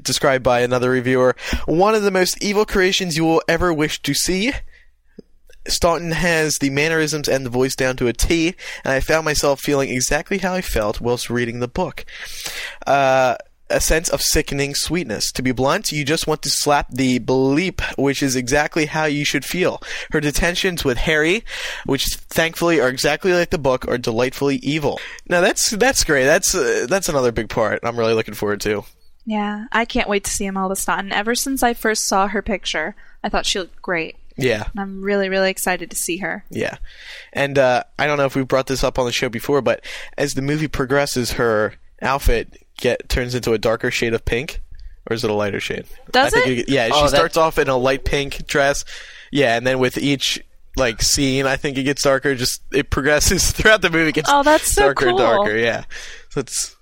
[0.00, 4.14] described by another reviewer one of the most evil creations you will ever wish to
[4.14, 4.52] see.
[5.66, 8.54] Staunton has the mannerisms and the voice down to a T,
[8.84, 12.04] and I found myself feeling exactly how I felt whilst reading the book.
[12.86, 13.36] Uh,
[13.70, 15.32] a sense of sickening sweetness.
[15.32, 19.24] To be blunt, you just want to slap the bleep, which is exactly how you
[19.24, 19.80] should feel.
[20.10, 21.44] Her detentions with Harry,
[21.86, 25.00] which thankfully are exactly like the book, are delightfully evil.
[25.28, 26.24] Now that's that's great.
[26.24, 27.80] That's uh, that's another big part.
[27.82, 28.84] I'm really looking forward to.
[29.26, 31.12] Yeah, I can't wait to see Imelda Staunton.
[31.12, 34.16] Ever since I first saw her picture, I thought she looked great.
[34.36, 34.64] Yeah.
[34.72, 36.44] And I'm really, really excited to see her.
[36.50, 36.76] Yeah,
[37.32, 39.82] and uh, I don't know if we brought this up on the show before, but
[40.18, 44.60] as the movie progresses, her outfit get turns into a darker shade of pink,
[45.08, 45.84] or is it a lighter shade?
[46.12, 46.68] Does I think it?
[46.68, 48.84] yeah, she Oh, that- starts off in a light pink dress.
[49.30, 50.42] Yeah, and then with each
[50.76, 52.34] like scene, I think it gets darker.
[52.34, 54.10] Just it progresses throughout the movie.
[54.10, 55.26] It gets Oh, that's so darker and cool.
[55.26, 55.56] darker.
[55.56, 55.84] Yeah,
[56.30, 56.74] so it's.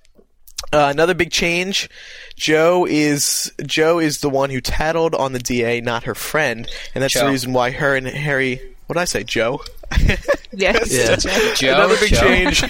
[0.71, 1.87] Uh, another big change.
[2.35, 7.03] Joe is Joe is the one who tattled on the DA, not her friend, and
[7.03, 8.59] that's the reason why her and Harry.
[8.87, 9.61] What did I say, Joe?
[10.55, 10.93] Yes.
[10.93, 11.15] Yeah.
[11.55, 12.19] Joe, Another big Joe.
[12.21, 12.61] change.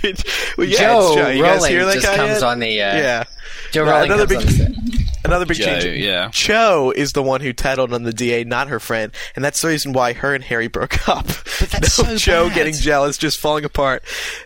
[0.00, 0.22] Did-
[0.56, 1.28] well, yeah, Joe Joe.
[1.28, 2.42] You guys Rowling hear that just guy comes yet?
[2.42, 3.24] on the, uh, yeah.
[3.72, 5.24] Joe No, Rowling another comes big- on the set.
[5.26, 6.02] Another big Joe, change.
[6.02, 6.30] yeah.
[6.30, 9.68] Cho is the one who tattled on the DA, not her friend, and that's the
[9.68, 11.26] reason why her and Harry broke up.
[11.26, 12.54] But that's no so Joe bad.
[12.54, 14.02] getting jealous, just falling apart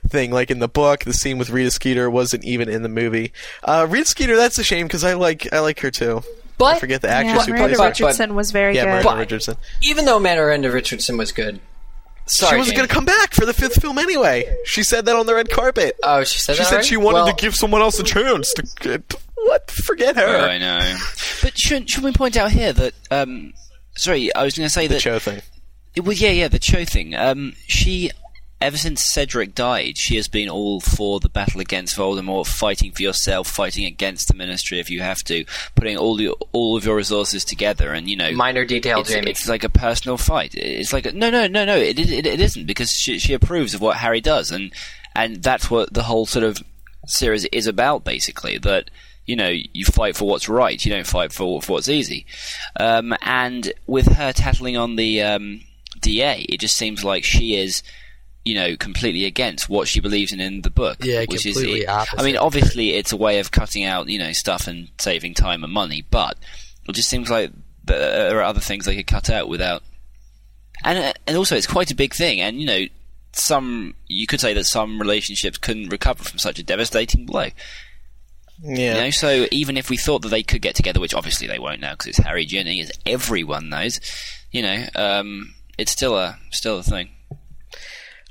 [0.08, 0.32] thing.
[0.32, 3.32] Like in the book, the scene with Rita Skeeter wasn't even in the movie.
[3.62, 6.22] Uh, Rita Skeeter, that's a shame because I like I like her too.
[6.58, 8.04] But I forget the Yeah, actress who Miranda plays her.
[8.06, 8.88] Richardson was very Yeah, good.
[8.90, 9.56] Miranda But- Richardson.
[9.82, 11.60] even though Miranda Richardson was good,
[12.28, 14.44] sorry, she wasn't going to come back for the fifth film anyway.
[14.64, 15.96] She said that on the red carpet.
[16.02, 16.88] Oh, she said she that She said already?
[16.88, 18.62] she wanted Well, to give someone else a chance to.
[18.80, 19.70] Get, what?
[19.70, 20.26] Forget her.
[20.26, 20.96] Oh, I know.
[21.42, 23.52] But shouldn't, should we point out here that, um,
[23.96, 25.00] sorry, I was going to say that the that.
[25.00, 25.42] Cho thing.
[25.94, 27.14] It was yeah, yeah, the Cho thing.
[27.14, 28.10] Um, she,
[28.60, 33.02] ever since Cedric died, she has been all for the battle against Voldemort, fighting for
[33.02, 35.44] yourself, fighting against the Ministry if you have to,
[35.74, 39.30] putting all your all of your resources together, and you know, minor detail, it's, Jamie.
[39.30, 40.54] it's like a personal fight.
[40.54, 41.76] It's like a, no, no, no, no.
[41.76, 44.72] It, it, it isn't because she, she approves of what Harry does, and
[45.14, 46.62] and that's what the whole sort of
[47.06, 48.58] series is about, basically.
[48.58, 48.90] That
[49.28, 50.82] you know, you fight for what's right.
[50.84, 52.24] You don't fight for, for what's easy.
[52.80, 55.60] Um, and with her tattling on the um,
[56.00, 57.82] DA, it just seems like she is.
[58.44, 61.04] You know, completely against what she believes in in the book.
[61.04, 62.20] Yeah, which completely is, opposite.
[62.20, 65.64] I mean, obviously, it's a way of cutting out, you know, stuff and saving time
[65.64, 66.04] and money.
[66.10, 66.38] But
[66.88, 67.50] it just seems like
[67.84, 69.82] there are other things they could cut out without.
[70.84, 72.40] And uh, and also, it's quite a big thing.
[72.40, 72.84] And you know,
[73.32, 77.48] some you could say that some relationships couldn't recover from such a devastating blow.
[78.60, 78.94] Yeah.
[78.94, 81.58] You know, so even if we thought that they could get together, which obviously they
[81.58, 84.00] won't now because it's Harry Ginny, as everyone knows,
[84.50, 87.10] you know, um, it's still a still a thing.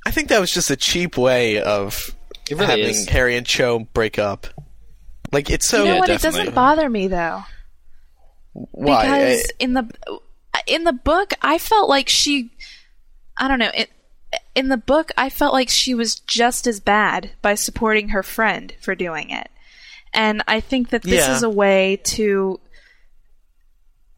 [0.08, 2.16] I think that was just a cheap way of
[2.49, 3.08] really having is.
[3.10, 4.47] Harry and Cho break up.
[5.32, 6.10] Like it's so you know Yeah, what?
[6.10, 7.43] It doesn't bother me though.
[8.53, 9.89] why because I- in the
[10.66, 12.51] in the book I felt like she
[13.38, 13.89] I don't know it
[14.55, 18.74] in the book I felt like she was just as bad by supporting her friend
[18.82, 19.49] for doing it
[20.14, 21.36] and I think that this Yeah.
[21.36, 22.60] is a way to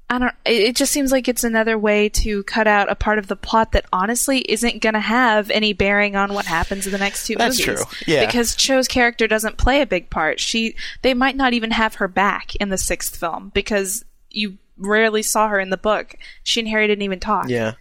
[0.10, 3.28] I don't it just seems like it's another way to cut out a part of
[3.28, 6.97] the plot that honestly isn't going to have any bearing on what happens in the
[6.97, 8.05] next two That's movies true.
[8.07, 8.26] Yeah.
[8.26, 12.07] because Cho's character doesn't play a big part she they might not even have her
[12.07, 16.16] back in the sixth film because you rarely saw her in the book.
[16.43, 17.49] She and Harry didn't even talk.
[17.49, 17.74] Yeah.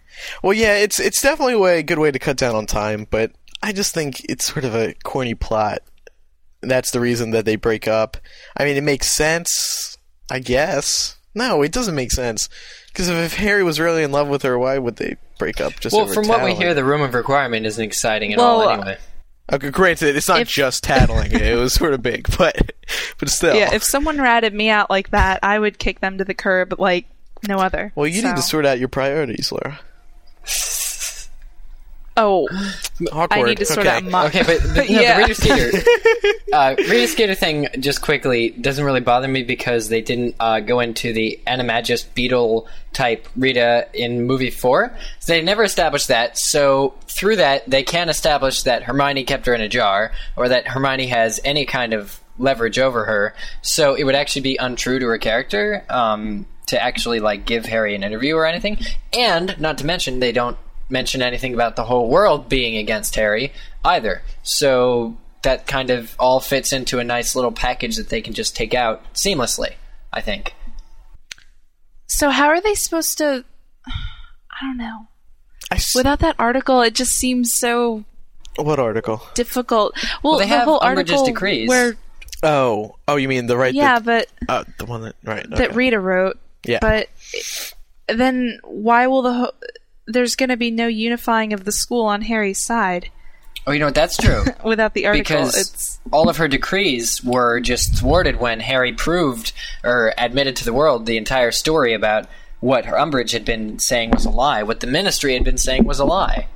[0.43, 3.33] Well, yeah, it's it's definitely a way, good way to cut down on time, but
[3.63, 5.81] I just think it's sort of a corny plot.
[6.61, 8.17] That's the reason that they break up.
[8.57, 9.97] I mean, it makes sense,
[10.31, 11.18] I guess.
[11.35, 12.49] No, it doesn't make sense.
[12.89, 15.79] Because if, if Harry was really in love with her, why would they break up
[15.81, 18.63] just Well, over from what we hear, the room of requirement isn't exciting at Well,
[18.63, 18.69] all.
[18.69, 18.99] uh, Anyway,
[19.51, 21.33] Okay, granted, it's not If- just tattling.
[21.33, 22.73] it was sort of big, but
[23.19, 23.55] but still.
[23.57, 26.75] Yeah, if someone ratted me out like that, I would kick them to the curb
[26.79, 27.07] like
[27.47, 27.93] no other.
[27.95, 29.79] well, you need to sort out your priorities, Laura.
[32.21, 32.49] Oh,
[33.13, 33.33] Awkward.
[33.33, 33.97] I need to sort okay.
[33.97, 34.27] out my.
[34.27, 35.15] okay, but the, no, Yeah.
[35.15, 40.01] the Rita Skeeter, uh, Rita Skeeter thing, just quickly, doesn't really bother me because they
[40.01, 44.93] didn't uh, go into the animagus beetle type Rita in movie four.
[45.21, 46.37] So they never established that.
[46.37, 50.67] So through that, they can't establish that Hermione kept her in a jar or that
[50.67, 53.35] Hermione has any kind of leverage over her.
[53.63, 55.85] So it would actually be untrue to her character.
[55.89, 58.77] Um, to actually like give Harry an interview or anything,
[59.15, 60.59] and not to mention they don't
[60.89, 63.53] mention anything about the whole world being against Harry
[63.85, 64.23] either.
[64.43, 68.57] So that kind of all fits into a nice little package that they can just
[68.57, 69.75] take out seamlessly,
[70.13, 70.55] I think.
[72.07, 73.45] So how are they supposed to?
[73.87, 75.09] I don't know.
[75.71, 78.05] I s- Without that article, it just seems so
[78.57, 79.23] what article?
[79.35, 79.95] difficult.
[80.23, 81.69] Well, they the have whole Umbridge's article decrees.
[81.69, 81.97] where
[82.43, 83.75] Oh, oh, you mean the right?
[83.75, 85.49] yeah, the, but uh, the one that right.
[85.51, 85.75] that.
[85.75, 86.39] Rita wrote.
[86.65, 86.79] Yeah.
[86.81, 87.09] But
[88.09, 89.53] then why will the ho-
[90.09, 93.11] there's going to be no unifying of the school on Harry's side
[93.69, 93.95] Oh, you know what?
[93.95, 94.45] That's true.
[94.65, 95.23] without the article?
[95.23, 99.53] because it's all of her decrees were just thwarted when Harry proved
[99.85, 102.27] or admitted to the world the entire story about
[102.61, 105.85] what her Umbridge had been saying was a lie, what the Ministry had been saying
[105.85, 106.49] was a lie.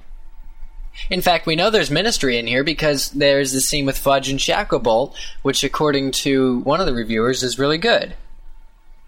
[1.10, 4.38] In fact, we know there's Ministry in here because there's the scene with Fudge and
[4.38, 8.14] Shacklebolt, which, according to one of the reviewers, is really good.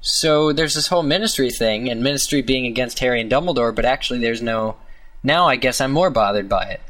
[0.06, 4.18] So there's this whole Ministry thing, and Ministry being against Harry and Dumbledore, but actually
[4.20, 4.76] there's no.
[5.22, 6.82] Now I guess I'm more bothered by it.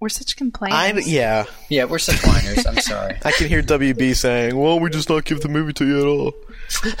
[0.00, 0.76] we're such complainers.
[0.76, 1.44] I'm, yeah.
[1.70, 2.66] Yeah, we're such whiners.
[2.66, 3.16] I'm sorry.
[3.24, 6.06] I can hear WB saying, "Well, we just not give the movie to you at
[6.06, 6.34] all."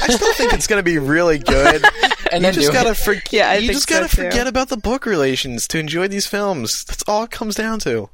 [0.00, 1.84] I still think it's going to be really good.
[2.32, 2.96] And you then just gotta it.
[2.96, 4.24] for- Yeah, I you just so, gotta too.
[4.24, 6.84] forget about the book relations to enjoy these films.
[6.84, 8.08] That's all it comes down to.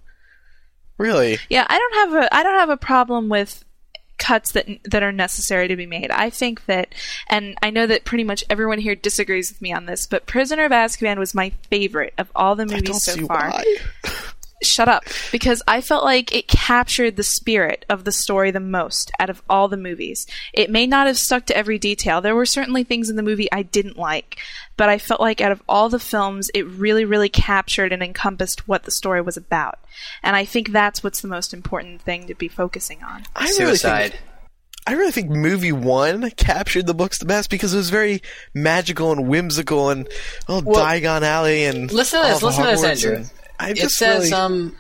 [0.99, 3.65] Really, Yeah, I don't have a I don't have a problem with
[4.21, 6.13] cuts that that are necessary to be made.
[6.13, 6.95] I think that
[7.29, 10.67] and I know that pretty much everyone here disagrees with me on this, but Prisoner
[10.67, 13.53] of Azkaban was my favorite of all the I movies so far.
[14.61, 14.67] Why.
[14.67, 19.11] Shut up because I felt like it captured the spirit of the story the most
[19.19, 20.27] out of all the movies.
[20.53, 22.21] It may not have stuck to every detail.
[22.21, 24.39] There were certainly things in the movie I didn't like,
[24.77, 28.69] but I felt like out of all the films it really really captured and encompassed
[28.69, 29.79] what the story was about.
[30.23, 33.25] And I think that's what's the most important thing to be focusing on.
[33.35, 34.13] I really Suicide.
[34.13, 34.23] think
[34.87, 38.23] I really think movie one captured the books the best because it was very
[38.55, 40.09] magical and whimsical and
[40.49, 42.39] oh Well, Diagon Alley and Listen to all this.
[42.39, 43.17] of Listen to this, Andrew.
[43.21, 43.31] and-
[43.61, 44.77] I It says, really, um,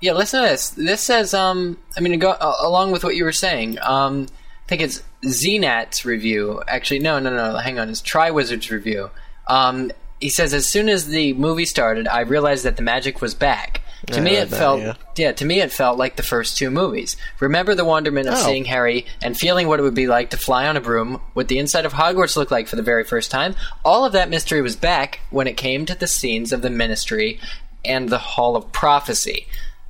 [0.00, 0.70] yeah, listen to this.
[0.70, 3.78] This says, um, I mean, go uh, along with what you were saying.
[3.80, 4.26] Um,
[4.64, 6.62] I think it's Znat's review.
[6.68, 7.56] Actually, no, no, no.
[7.56, 9.10] Hang on, it's Triwizard's review.
[9.46, 9.90] Um,
[10.20, 13.80] he says, as soon as the movie started, I realized that the magic was back.
[14.08, 14.94] To I me, it that, felt yeah.
[15.16, 15.32] yeah.
[15.32, 17.16] To me, it felt like the first two movies.
[17.38, 18.36] Remember the wonderment of Oh.
[18.44, 21.46] seeing Harry and feeling what it would be like to fly on a broom, what
[21.46, 23.54] the inside of Hogwarts looked like for the very first time.
[23.84, 27.38] All of that mystery was back when it came to the scenes of the Ministry
[27.84, 29.46] and the Hall of Prophecy.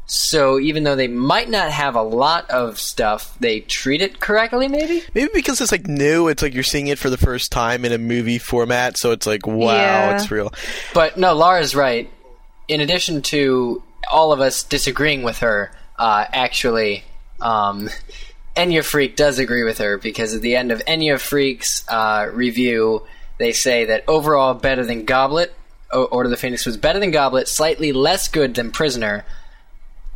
[0.07, 4.69] So even though they might not have a lot of stuff, they treat it correctly.
[4.69, 5.03] Maybe.
[5.15, 7.93] maybe because it's like new, it's like you're seeing it for the first time in
[7.93, 10.17] a movie format, so it's like wow, Yeah.
[10.17, 10.53] it's real.
[10.93, 12.11] But no, Laura's right.
[12.69, 17.05] In addition to all of us disagreeing with her, uh, actually,
[17.41, 17.89] um,
[18.57, 23.03] Enya Freak does agree with her because at the end of Enya Freak's uh, review,
[23.39, 25.55] they say that overall better than Goblet.
[25.93, 29.25] Order of the Phoenix was better than Goblet, slightly less good than Prisoner,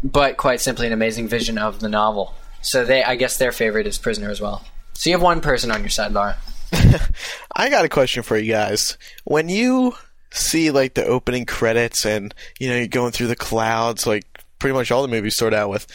[0.02, 2.34] but quite simply an amazing vision of the novel.
[2.62, 4.64] So they, I guess, their favorite is Prisoner as well.
[4.94, 6.36] So you have one person on your side, Laura.
[7.54, 8.96] I got a question for you guys.
[9.24, 9.94] When you
[10.30, 14.24] see like the opening credits and you know you're going through the clouds, like
[14.58, 15.86] pretty much all the movies start out with,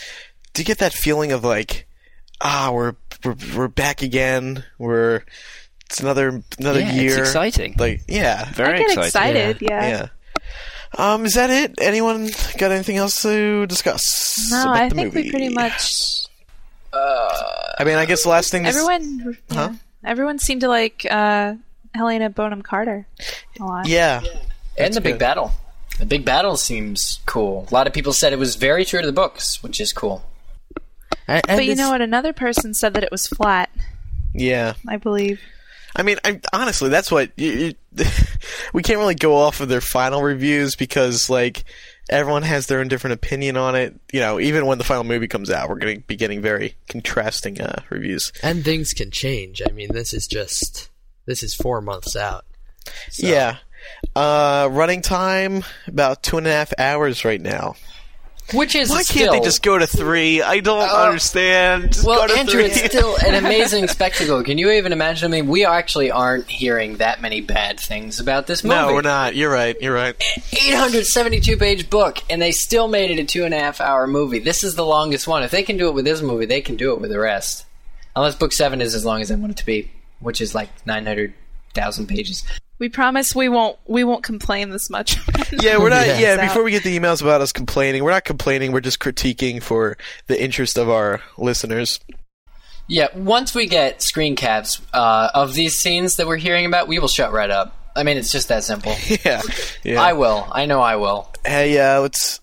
[0.54, 1.88] do you get that feeling of like,
[2.40, 4.64] ah, we're we're, we're back again.
[4.78, 5.24] We're
[5.92, 7.10] it's another another Yeah, year.
[7.12, 7.76] it's exciting.
[7.78, 9.06] Like yeah, Very I get exciting.
[9.52, 9.58] excited.
[9.62, 9.88] Yeah.
[9.90, 10.08] yeah.
[10.98, 11.76] Um, is that it?
[11.80, 14.50] Anyone got anything else to discuss?
[14.52, 15.24] No, about I the think movie?
[15.28, 15.94] we pretty much
[16.94, 18.64] Uh, I mean, I guess the last thing.
[18.64, 19.38] This, everyone.
[19.50, 19.74] Yeah, Huh?
[20.04, 21.56] Everyone seemed to like uh,
[21.94, 23.06] Helena Bonham Carter
[23.60, 23.88] a lot.
[23.88, 24.22] Yeah.
[24.78, 25.52] and the big battle.
[26.00, 27.68] The big battle seems cool.
[27.70, 30.24] A lot of people said it was very true to the books, which is cool.
[31.28, 32.02] And, and But you know what?
[32.02, 33.70] Another person said that it was flat.
[34.34, 34.74] Yeah.
[34.88, 35.40] I believe.
[35.96, 38.06] I mean, I, honestly, that's what you, you,
[38.74, 41.64] we can't really go off of their final reviews because, like,
[42.10, 44.00] everyone has their own different opinion on it.
[44.12, 46.76] You know, even when the final movie comes out, we're going to be getting very
[46.88, 48.32] contrasting uh, reviews.
[48.42, 49.62] and things can change.
[49.68, 50.90] I mean, this is just
[51.26, 52.46] this is four months out.
[53.10, 53.58] So- Yeah.
[54.16, 57.76] Uh, running time about two and a half hours right now.
[58.54, 60.42] Which is Why still, can't they just go to three?
[60.42, 61.94] I don't uh, understand.
[61.94, 62.66] Just Well, go to Andrew, three.
[62.66, 64.44] it's still an amazing spectacle.
[64.44, 65.32] Can you even imagine?
[65.32, 68.76] I mean, we actually aren't hearing that many bad things about this movie.
[68.76, 69.36] no, we're not.
[69.36, 69.80] You're right.
[69.80, 70.16] You're right.
[70.52, 74.40] 872 page book, and they still made it a two and a half hour movie.
[74.40, 75.44] This is the longest one.
[75.44, 77.66] If they can do it with this movie, they can do it with the rest.
[78.16, 80.70] Unless book seven is as long as I want it to be, which is like
[81.76, 82.44] 900,000 pages.
[82.80, 83.78] We promise we won't.
[83.88, 85.18] We won't complain this much.
[85.62, 86.08] Yeah, we're not.
[86.08, 86.20] Yeah.
[86.20, 88.72] Yeah, before we get the emails about us complaining, we're not complaining.
[88.72, 89.98] We're just critiquing for
[90.28, 92.00] the interest of our listeners.
[92.88, 97.00] Yeah, once we get screen caps uh, of these scenes that we're hearing about, we
[97.00, 97.78] will shut right up.
[97.98, 98.96] I mean, it's just that simple.
[99.26, 99.42] Yeah,
[99.84, 100.02] yeah.
[100.02, 100.48] I will.
[100.50, 101.30] I know I will.
[101.46, 102.40] Hey, uh, let's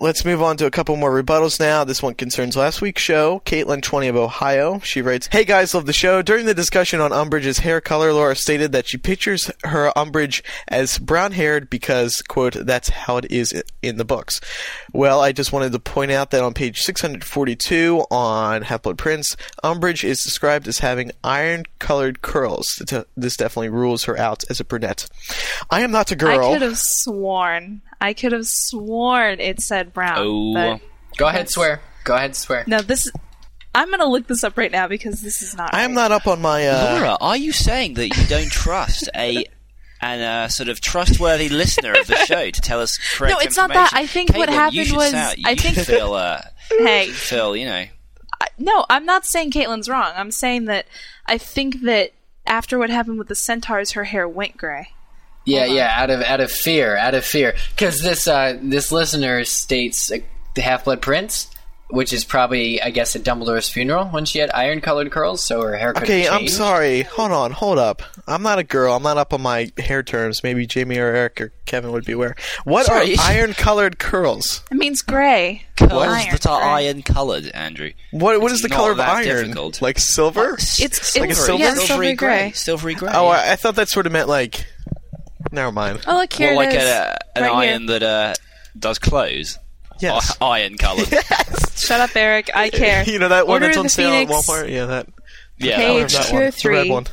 [0.00, 1.84] let's move on to a couple more rebuttals now.
[1.84, 3.42] This one concerns last week's show.
[3.44, 4.80] Caitlin Twenty of Ohio.
[4.80, 6.22] She writes, "Hey guys, love the show.
[6.22, 10.98] During the discussion on Umbridge's hair color, Laura stated that she pictures her Umbridge as
[10.98, 14.40] brown-haired because, quote, that's how it is in the books.
[14.92, 20.02] Well, I just wanted to point out that on page 642 on Half-Blood Prince, Umbridge
[20.02, 22.82] is described as having iron-colored curls.
[23.16, 25.08] This definitely rules her out as a brunette.
[25.70, 26.50] I am not a girl.
[26.50, 27.82] I could have sworn.
[28.00, 30.16] I could have sworn it said brown.
[30.18, 30.54] Oh.
[30.54, 30.80] but-
[31.16, 31.80] Go ahead, swear.
[32.04, 32.64] Go ahead, swear.
[32.66, 33.10] no, this.
[33.74, 35.74] I'm gonna look this up right now because this is not.
[35.74, 35.94] I am right.
[36.08, 36.66] not up on my.
[36.66, 39.44] Uh, Laura, are you saying that you don't trust a
[40.00, 43.56] an uh, sort of trustworthy listener of the show to tell us correct No, it's
[43.56, 43.90] not that.
[43.92, 46.40] I think what Caitlin, you happened should was- sound- I think- should feel uh,
[46.70, 47.84] Hey, feel you know.
[48.40, 50.12] I- no, I'm not saying Caitlin's wrong.
[50.16, 50.86] I'm saying that
[51.26, 52.12] I think that
[52.46, 54.88] after what happened with the centaurs, her hair went gray.
[55.44, 59.44] Yeah, yeah, out of out of fear, out of fear, because this uh, this listener
[59.44, 60.18] states uh,
[60.54, 61.50] the Half Blood Prince,
[61.88, 65.62] which is probably I guess at Dumbledore's funeral when she had iron colored curls, so
[65.62, 65.92] her hair.
[65.94, 67.02] could Okay, I'm sorry.
[67.02, 68.02] Hold on, hold up.
[68.28, 68.94] I'm not a girl.
[68.94, 70.42] I'm not up on my hair terms.
[70.44, 72.36] Maybe Jamie or Eric or Kevin would be aware.
[72.64, 73.14] What Sorry.
[73.14, 74.62] are iron-colored curls?
[74.70, 75.62] It means gray.
[75.78, 76.84] Curls Iron, that are right.
[76.84, 77.92] iron coloured, Andrew.
[78.12, 79.44] What What is the Not color of that iron?
[79.46, 79.80] difficult.
[79.80, 80.54] Like silver?
[80.58, 81.62] It's Like a silver?
[81.62, 82.52] yeah, silvery silvery gray.
[82.52, 83.10] silvery grey.
[83.14, 84.66] Oh, I, I thought that sort of meant like.
[85.52, 86.00] Never mind.
[86.06, 86.84] Oh look here More it like is.
[86.84, 87.72] a, an Right here.
[87.72, 88.34] iron that uh,
[88.78, 89.58] does clothes.
[90.00, 90.36] Yes.
[90.40, 91.08] I- iron coloured.
[91.76, 92.50] Shut up, Eric.
[92.54, 93.04] I care.
[93.04, 94.70] you know that one Order that's on sale at Walmart.
[94.70, 95.08] Yeah, that.
[95.58, 96.42] Yeah, Page that two one.
[96.42, 96.90] or The red three.
[96.90, 97.06] one.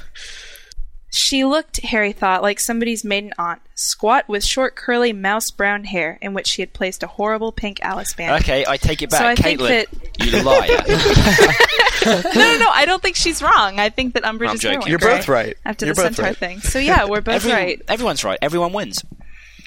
[1.10, 6.20] She looked, Harry thought, like somebody's maiden aunt, squat with short, curly, mouse brown hair,
[6.22, 8.44] in which she had placed a horrible pink Alice band.
[8.44, 9.86] Okay, I take it back, So I think Caitlin.
[9.90, 11.84] that- You liar.
[12.06, 12.70] no, no, no.
[12.70, 13.80] I don't think she's wrong.
[13.80, 14.89] I think that Umbridge I'm hair joking.
[14.89, 15.56] You're both right.
[15.66, 16.38] after You're the centaur right.
[16.38, 16.60] thing.
[16.62, 17.82] So yeah, we're both Everyone- right.
[17.88, 18.39] Everyone's right.
[18.41, 19.04] Everyone wins.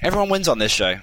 [0.02, 0.96] Everyone wins on this show.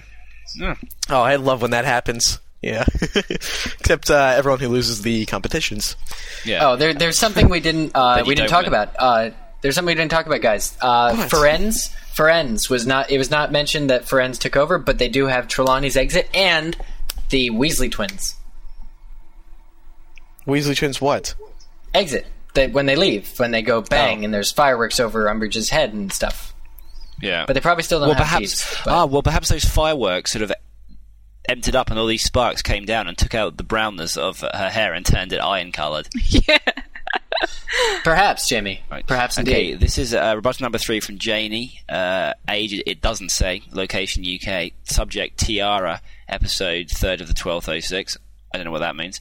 [0.60, 2.40] Oh, I love when that happens.
[2.62, 2.84] Yeah.
[3.30, 5.96] Except uh, everyone who loses the competitions.
[6.44, 6.66] Yeah.
[6.70, 8.68] Oh, there, there's something we didn't uh, we didn't don't talk win.
[8.68, 8.96] about.
[8.98, 10.76] Uh, there's something we didn't talk about, guys.
[10.80, 11.30] Uh, What?
[11.30, 13.10] Firenze, Firenze was not.
[13.10, 16.76] It was not mentioned that Firenze took over, but they do have Trelawney's exit and
[17.30, 18.34] the Weasley twins
[20.48, 21.34] Weasley twins what?
[21.94, 22.26] exit.
[22.54, 24.24] That when they leave, when they go bang, Oh.
[24.24, 26.54] and there's fireworks over Umbridge's head and stuff.
[27.20, 27.44] yeah.
[27.46, 28.52] But they probably still don't well, have perhaps.
[28.70, 28.80] teeth.
[28.84, 30.52] but- Ah, well, perhaps those fireworks sort of
[31.48, 34.70] emptied up, and all these sparks came down and took out the brownness of her
[34.70, 36.08] hair and turned it iron coloured.
[36.28, 36.58] yeah.
[38.04, 38.82] perhaps, Jamie.
[38.90, 39.06] Right.
[39.06, 39.80] Perhaps Okay, indeed.
[39.80, 41.80] this is uh, rebuttal number three from Janie.
[41.88, 43.62] Uh, age, it doesn't say.
[43.72, 44.72] Location UK.
[44.84, 46.00] Subject Tiara.
[46.28, 48.16] Episode 3rd of the 12th 06.
[48.52, 49.20] I don't know what that means.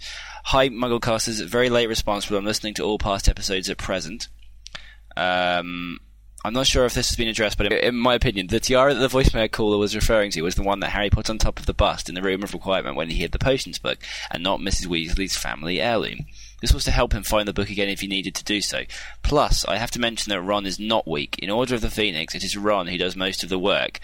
[0.52, 1.44] Hi, Mugglecasters.
[1.46, 4.30] Very late response, but I'm listening to all past episodes at present.
[5.18, 6.00] Um,
[6.46, 9.00] I'm not sure if this has been addressed, but in my opinion, the tiara that
[9.02, 11.66] the voicemail caller was referring to was the one that Harry put on top of
[11.66, 13.98] the bust in the room of requirement when he hid the potions book,
[14.32, 14.88] and not Mrs.
[14.88, 16.20] Weasley's family heirloom.
[16.62, 18.84] This was to help him find the book again if he needed to do so.
[19.24, 21.38] Plus, I have to mention that Ron is not weak.
[21.40, 24.00] In Order of the Phoenix, it is Ron who does most of the work.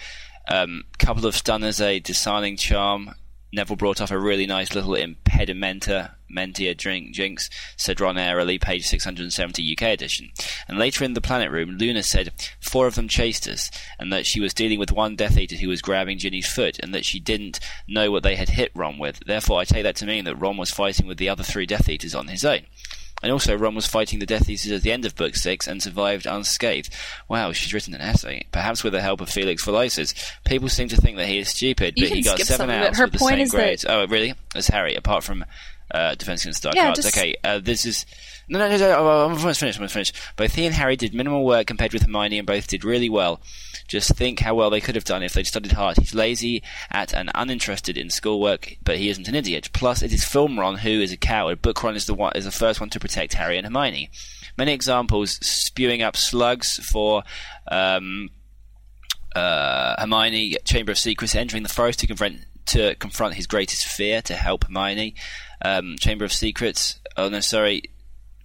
[0.49, 3.15] Um, couple of stunners, a disarming charm.
[3.53, 8.87] Neville brought off a really nice little impedimenta, mentia drink, jinx, said Ron airily, page
[8.87, 10.31] 670 UK edition.
[10.67, 14.25] And later in the planet room, Luna said four of them chased us, and that
[14.25, 17.19] she was dealing with one Death Eater who was grabbing Ginny's foot, and that she
[17.19, 19.19] didn't know what they had hit Ron with.
[19.25, 21.87] Therefore, I take that to mean that Ron was fighting with the other three Death
[21.87, 22.61] Eaters on his own.
[23.23, 25.81] And also, Ron was fighting the Death Eaters at the end of Book 6 and
[25.81, 26.93] survived unscathed.
[27.29, 28.45] Wow, she's written an essay.
[28.51, 30.13] Perhaps with the help of Felix Felicis.
[30.45, 32.75] People seem to think that he is stupid, You but he got seven some of
[32.75, 32.87] it.
[32.89, 33.85] outs Her with the same is that- grades.
[33.87, 34.33] Oh, really?
[34.55, 35.45] As Harry, apart from
[35.91, 37.01] uh, Defense Against Dark Yeah, Arts.
[37.01, 38.05] just- Okay, uh, this is...
[38.49, 40.15] No, no, no, no, oh, I'm almost finished, I'm almost finished.
[40.35, 43.41] Both he and Harry did minimal work compared with Hermione, and both did really well.
[43.87, 45.97] Just think how well they could have done if they'd studied hard.
[45.97, 49.69] He's lazy at and uninterested in schoolwork, but he isn't an idiot.
[49.73, 51.61] Plus, it is Film Ron who is a coward.
[51.61, 54.09] Book Ron is the one is the first one to protect Harry and Hermione.
[54.57, 57.23] Many examples: spewing up slugs for.
[57.69, 58.29] Um,
[59.35, 64.21] uh, Hermione, Chamber of Secrets, entering the forest to confront to confront his greatest fear
[64.21, 65.15] to help Hermione.
[65.63, 66.99] Um, Chamber of Secrets.
[67.17, 67.83] Oh no, sorry.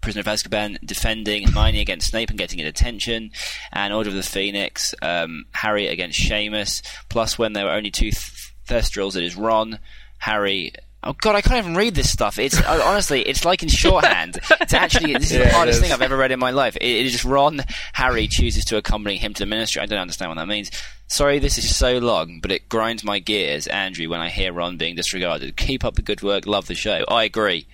[0.00, 3.30] Prisoner of Azkaban defending Hermione against Snape and getting it attention,
[3.72, 6.82] and Order of the Phoenix, um, Harry against Seamus.
[7.08, 9.78] Plus, when there were only two th- Thestrals, it is Ron,
[10.18, 10.72] Harry.
[11.02, 12.40] Oh God, I can't even read this stuff.
[12.40, 14.40] It's uh, honestly, it's like in shorthand.
[14.60, 15.82] It's actually this is Yeah, the hardest is.
[15.84, 16.76] thing I've ever read in my life.
[16.76, 17.62] It, it is just Ron.
[17.92, 19.80] Harry chooses to accompany him to the ministry.
[19.80, 20.70] I don't understand what that means.
[21.06, 24.76] Sorry, this is so long, but it grinds my gears, Andrew, when I hear Ron
[24.76, 25.56] being disregarded.
[25.56, 26.46] Keep up the good work.
[26.46, 27.04] Love the show.
[27.08, 27.66] I agree.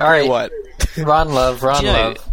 [0.00, 0.52] All right, What?
[0.96, 2.28] Ron Love, Ron Do Love.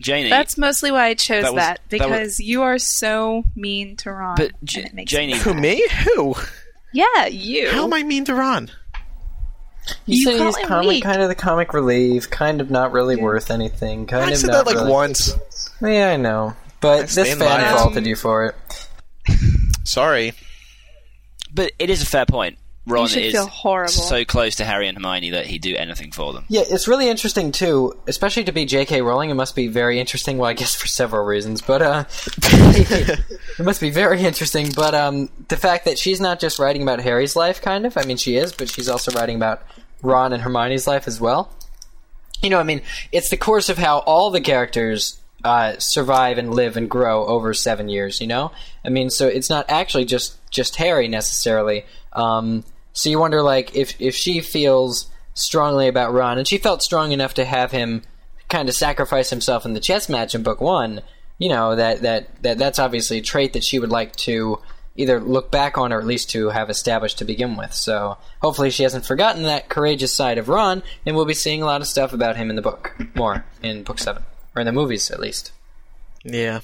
[0.00, 3.42] Janie, That's mostly why I chose That that, was- that was- because you are so
[3.56, 4.36] mean to Ron.
[4.36, 5.84] but and J- it makes Janie, Who, me?
[6.04, 6.36] Who?
[6.92, 7.70] Yeah, you.
[7.70, 8.70] How am I mean to Ron?
[10.06, 11.02] You, You say call he's him comic, weak.
[11.04, 14.06] kind of the comic relief, kind of not really worth anything.
[14.06, 15.34] Kind I of said not that like really- once.
[15.80, 18.88] Yeah, I know, but I this fan by faulted you for it.
[19.84, 20.32] Sorry.
[21.52, 22.58] but it is a fair point.
[22.88, 23.92] Ron is feel horrible.
[23.92, 26.44] so close to Harry and Hermione that he'd do anything for them.
[26.48, 29.02] Yeah, it's really interesting too, especially to be J.K.
[29.02, 29.30] Rowling.
[29.30, 30.38] It must be very interesting.
[30.38, 32.04] Well, I guess for several reasons, but uh,
[32.42, 34.72] it must be very interesting.
[34.74, 37.96] But um, the fact that she's not just writing about Harry's life, kind of.
[37.96, 39.62] I mean, she is, but she's also writing about
[40.02, 41.52] Ron and Hermione's life as well.
[42.42, 42.82] You know, I mean,
[43.12, 47.52] it's the course of how all the characters uh, survive and live and grow over
[47.54, 48.20] seven years.
[48.20, 48.52] You know,
[48.84, 51.84] I mean, so it's not actually just just Harry necessarily.
[52.12, 52.64] Um,
[52.98, 57.12] so you wonder, like, if if she feels strongly about Ron, and she felt strong
[57.12, 58.02] enough to have him
[58.48, 61.02] kind of sacrifice himself in the chess match in book one.
[61.38, 64.58] You know that that that that's obviously a trait that she would like to
[64.96, 67.72] either look back on or at least to have established to begin with.
[67.72, 71.66] So hopefully she hasn't forgotten that courageous side of Ron, and we'll be seeing a
[71.66, 74.24] lot of stuff about him in the book, more in book seven
[74.56, 75.52] or in the movies at least.
[76.24, 76.62] Yeah.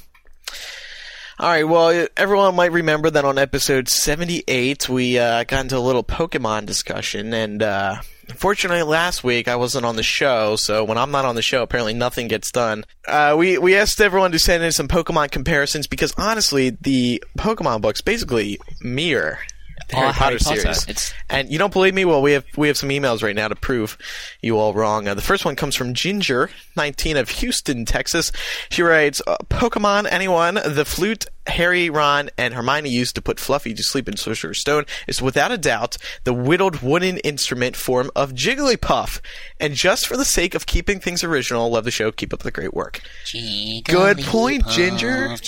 [1.37, 1.64] All right.
[1.64, 6.66] Well, everyone might remember that on episode 78, we uh, got into a little Pokemon
[6.66, 7.97] discussion, and uh,
[8.28, 10.55] unfortunately, last week I wasn't on the show.
[10.55, 12.85] So when I'm not on the show, apparently nothing gets done.
[13.09, 17.80] Uh, we we asked everyone to send in some Pokemon comparisons because honestly, the Pokemon
[17.80, 19.41] books basically mirror
[19.95, 20.61] Harry, Oh, Harry Potter, Potter.
[20.61, 20.82] series.
[20.88, 22.05] It's- And you don't believe me?
[22.05, 23.97] Well, we have we have some emails right now to prove
[24.42, 25.09] you all wrong.
[25.09, 28.30] Uh, the first one comes from Ginger, 19 of Houston, Texas.
[28.70, 30.55] She writes, uh, "Pokemon, anyone?
[30.64, 34.86] The flute Harry, Ron, and Hermione used to put Fluffy to sleep in Sorcerer's Stone
[35.07, 39.20] is without a doubt the whittled wooden instrument form of Jigglypuff.
[39.61, 42.11] And just for the sake of keeping things original, love the show.
[42.12, 43.01] Keep up the great work."
[43.84, 45.36] Good point, Ginger.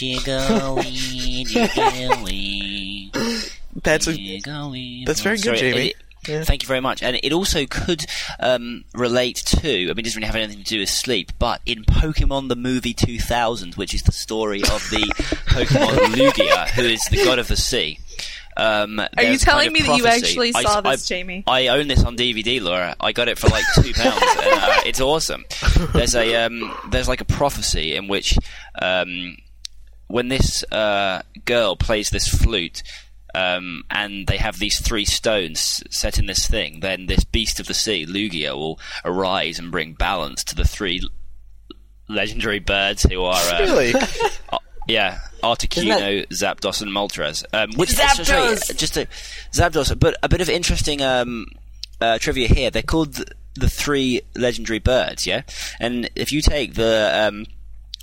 [3.83, 4.41] That's a
[5.07, 5.87] That's very good, Sorry, Jamie.
[5.89, 5.97] it-
[6.45, 7.05] Thank you very much.
[7.05, 8.05] And it also could
[8.41, 11.61] um, relate to, I mean, it doesn't really have anything to do with sleep, but
[11.65, 15.07] in Pokemon the Movie 2000, which is the story of the
[15.47, 18.01] Pokemon Lugia, who is the god of the sea.
[18.57, 21.45] Um, Are you telling kind of me that you actually saw I- this, Jamie?
[21.47, 22.97] I own this on DVD, Laura.
[22.99, 24.21] I got it for like two pounds.
[24.21, 25.45] and, uh, it's awesome.
[25.93, 28.37] There's a um, there's like a prophecy in which
[28.83, 29.37] um,
[30.09, 32.83] when this uh, girl plays this flute.
[33.37, 36.81] Um, and they have these three stones set in this thing.
[36.81, 41.03] Then this beast of the sea, Lugia, will arise and bring balance to the three
[42.09, 43.95] legendary birds who are uh, really.
[44.49, 44.59] uh,
[44.89, 47.45] yeah, Articuno, Zapdos, and Moltres.
[47.53, 48.25] Um, which Zapdos!
[48.25, 49.07] sorry, just a
[49.53, 51.47] Zapdos, but a bit of interesting um,
[52.01, 52.71] uh, trivia here.
[52.71, 55.43] They're called the, the three legendary birds, yeah.
[55.79, 57.47] And if you take the um,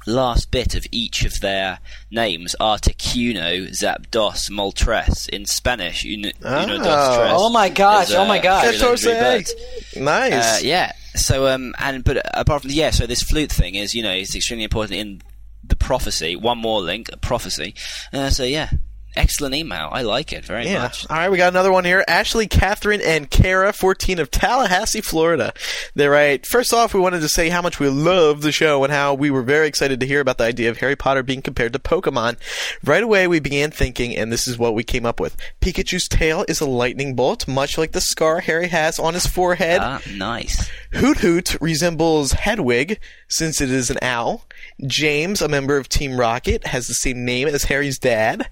[0.05, 1.79] last bit of each of their
[2.11, 5.27] names: Articuno, Zapdos, Moltres.
[5.29, 7.17] In Spanish, uno, uno dos Oh.
[7.17, 7.31] tres.
[7.35, 8.63] Oh my gosh, is, oh my gosh.
[8.63, 9.53] very legendary Catorce.
[9.93, 10.01] bird.
[10.03, 10.33] Nice.
[10.33, 10.91] Uh, yeah.
[11.15, 14.35] So um and but apart from yeah, so this flute thing is you know it's
[14.35, 15.21] extremely important in
[15.63, 16.35] the prophecy.
[16.35, 17.75] One more link, a prophecy.
[18.11, 18.69] Uh, so yeah,
[19.15, 19.89] excellent email.
[19.91, 20.83] I like it very Yeah.
[20.83, 21.05] much.
[21.09, 22.03] All right, we got another one here.
[22.07, 25.53] Ashley, Catherine, and Kara, 14 of Tallahassee, Florida.
[25.95, 28.91] They write, First off, we wanted to say how much we love the show and
[28.91, 31.73] how we were very excited to hear about the idea of Harry Potter being compared
[31.73, 32.37] to Pokemon.
[32.83, 35.35] Right away, we began thinking, and this is what we came up with.
[35.61, 39.79] Pikachu's tail is a lightning bolt, much like the scar Harry has on his forehead.
[39.81, 40.69] Ah, nice.
[40.93, 44.45] Hoothoot resembles Hedwig, since it is an owl.
[44.85, 48.49] James, a member of Team Rocket, has the same name as Harry's dad.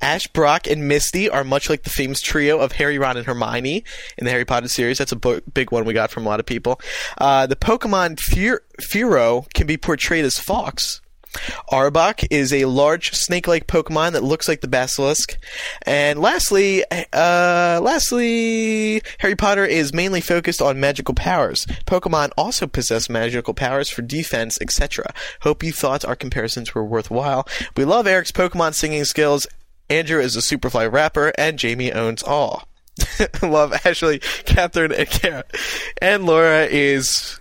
[0.00, 3.84] Ash, Brock, and Misty are much like the famous trio of Harry, Ron, and Hermione
[4.18, 4.98] in the Harry Potter series.
[4.98, 6.80] That's a bo- big one we got from a lot of people.
[7.18, 11.00] Uh, the Pokemon Fur- Furo can be portrayed as Fawkes.
[11.70, 15.36] Arbok is a large snake-like Pokemon that looks like the basilisk.
[15.82, 21.66] And lastly, uh, lastly, Harry Potter is mainly focused on magical powers.
[21.86, 25.12] Pokemon also possess magical powers for defense, etc.
[25.40, 27.46] Hope you thought our comparisons were worthwhile.
[27.76, 29.46] We love Eric's Pokemon singing skills.
[29.90, 32.68] Andrew is a Superfly rapper, and Jamie owns all.
[33.42, 35.44] love Ashley, Catherine, and Kara.
[36.00, 37.38] And Laura is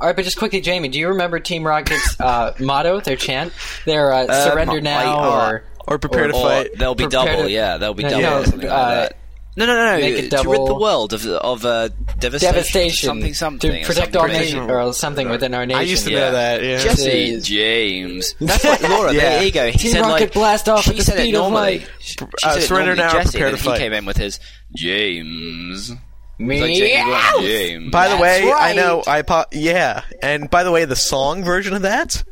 [0.00, 3.52] All right, but just quickly, Jamie, do you remember Team Rocket's uh, motto, their chant?
[3.84, 6.70] Their uh, Uh, surrender my- now, uh, or or prepare to Or fight.
[6.78, 8.58] they'll be double, to- yeah, they'll be No, double.
[8.58, 9.16] no, uh, like.
[9.56, 10.00] No, no, no, no.
[10.00, 11.88] make it to rid the world of of uh,
[12.20, 15.80] devastation, devastation, something, something, to protect something our nation, or something within our nation.
[15.80, 16.18] I used to yeah.
[16.20, 16.62] know that.
[16.62, 16.78] Yeah.
[16.78, 18.34] Jessie Says- James.
[18.40, 19.12] That's what Laura.
[19.12, 19.20] Yeah.
[19.20, 19.66] There you go.
[19.72, 21.78] He Team said Rocket like blast off she at the said it speed of normally.
[21.80, 21.90] light.
[21.98, 23.72] She, she Uh, surrender normally, now, Jessie, prepare to fight.
[23.78, 24.38] he came in with his
[24.76, 25.92] James.
[26.38, 26.60] Me?
[26.60, 27.90] Like James Bond, James.
[27.90, 31.42] By the That's way, I know I po- yeah, and by the way, the song
[31.44, 32.22] version of that,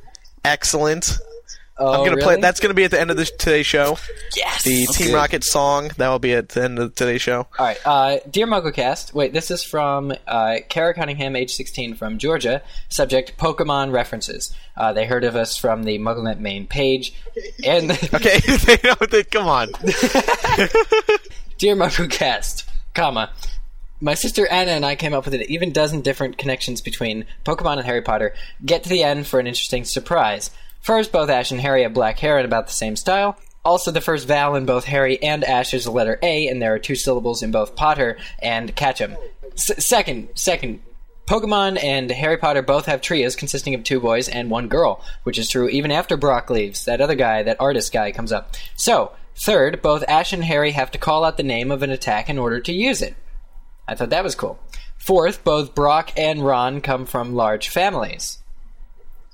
[0.44, 1.18] excellent.
[1.78, 2.22] Oh, I'm gonna really?
[2.22, 2.40] play.
[2.40, 3.98] That's gonna be at the end of this today's show.
[4.34, 4.62] yes.
[4.62, 5.04] The Okay.
[5.06, 7.48] Team Rocket song that will be at the end of today's show.
[7.58, 9.12] All right, uh, dear MuggleCast.
[9.12, 12.62] Wait, this is from uh, Kara Cunningham, age 16, from Georgia.
[12.88, 14.54] Subject: Pokemon references.
[14.74, 17.12] Uh, they heard of us from the MuggleNet main page,
[17.62, 19.26] and Okay, they know that.
[19.30, 19.68] Come on.
[21.58, 23.30] Dear MuggleCast, comma.
[24.00, 27.78] My sister Anna and I came up with an even dozen different connections between Pokemon
[27.78, 28.34] and Harry Potter.
[28.62, 30.50] Get to the end for an interesting surprise.
[30.82, 33.38] First, both Ash and Harry have black hair and about the same style.
[33.64, 36.74] Also, the first vowel in both Harry and Ash is the letter A, and there
[36.74, 39.16] are two syllables in both Potter and Ketchum.
[39.54, 40.80] S- second, second,
[41.26, 45.38] Pokemon and Harry Potter both have trios consisting of two boys and one girl, which
[45.38, 46.84] is true even after Brock leaves.
[46.84, 48.54] That other guy, that artist guy, comes up.
[48.76, 52.28] So, third, both Ash and Harry have to call out the name of an attack
[52.28, 53.16] in order to use it.
[53.88, 54.58] I thought that was cool.
[54.98, 58.38] Fourth, both Brock and Ron come from large families.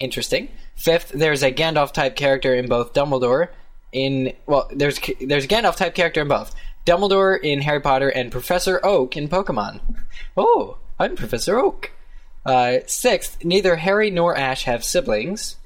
[0.00, 0.48] Interesting.
[0.74, 3.48] Fifth, there's a Gandalf type character in both Dumbledore.
[3.92, 6.54] In well, there's there's a Gandalf type character in both
[6.86, 9.80] Dumbledore in Harry Potter and Professor Oak in Pokemon.
[10.36, 11.92] Oh, I'm Professor Oak.
[12.44, 15.56] Uh, sixth, neither Harry nor Ash have siblings.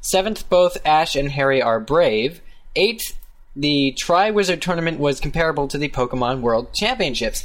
[0.00, 2.40] Seventh, both Ash and Harry are brave.
[2.74, 3.16] Eighth,
[3.54, 7.44] the Triwizard Tournament was comparable to the Pokemon World Championships,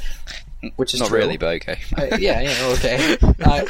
[0.76, 1.18] which is Not true.
[1.18, 1.78] really, but okay.
[1.96, 3.16] Uh, yeah, yeah, okay.
[3.42, 3.64] Uh,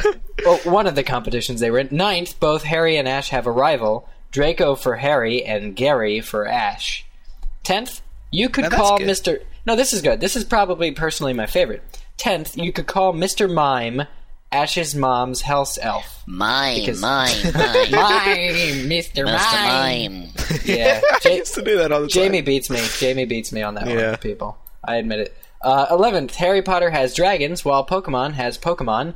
[0.45, 1.89] well, one of the competitions they were in.
[1.91, 7.05] Ninth, both Harry and Ash have a rival Draco for Harry and Gary for Ash.
[7.63, 8.99] Tenth, you could Now call.
[8.99, 9.43] Mr.
[9.67, 10.21] No, this is good.
[10.21, 11.83] This is probably personally my favorite.
[12.17, 13.53] Tenth, you could call Mr.
[13.53, 14.03] Mime
[14.53, 16.23] Ash's mom's house elf.
[16.27, 17.53] Mime, Because- mime, mime.
[17.93, 19.25] Mime, Mr.
[19.25, 19.25] Mr.
[19.25, 20.13] Mime.
[20.13, 20.29] Mime.
[20.65, 22.23] Yeah, I used to do that all the time.
[22.25, 22.81] Jamie beats me.
[22.99, 24.11] Jamie beats me on that Yeah.
[24.11, 24.59] one, people.
[24.85, 25.37] I admit it.
[25.63, 29.15] Uh, Eleventh, Harry Potter has dragons, while Pokemon has Pokemon,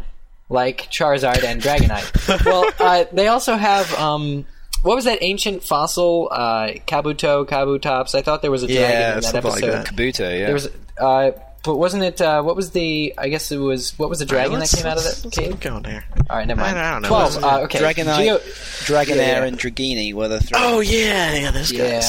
[0.49, 2.45] like Charizard and Dragonite.
[2.45, 4.45] well, uh, they also have um,
[4.83, 6.29] what was that ancient fossil?
[6.31, 8.15] Uh, Kabuto, Kabutops.
[8.15, 9.73] I thought there was a dragon Yeah, in that something like episode.
[9.73, 9.87] that.
[9.87, 10.45] Kabuto, yeah.
[10.45, 10.69] There was,
[10.99, 11.31] uh,
[11.65, 12.21] but wasn't it?
[12.21, 13.15] Uh, what was the?
[13.17, 13.99] I guess it was.
[13.99, 15.51] What was the dragon that came out of let's- that let's cave?
[15.53, 16.05] keep going there.
[16.29, 16.79] All right, never mind.
[16.79, 17.09] I don't know.
[17.09, 17.43] Twelve.
[17.43, 18.39] Uh, okay, Dragonite, Geo-
[18.85, 19.45] Dragonair, Yeah, yeah.
[19.45, 20.51] and Dratini were the three.
[20.61, 22.03] Oh yeah, yeah, those Yeah.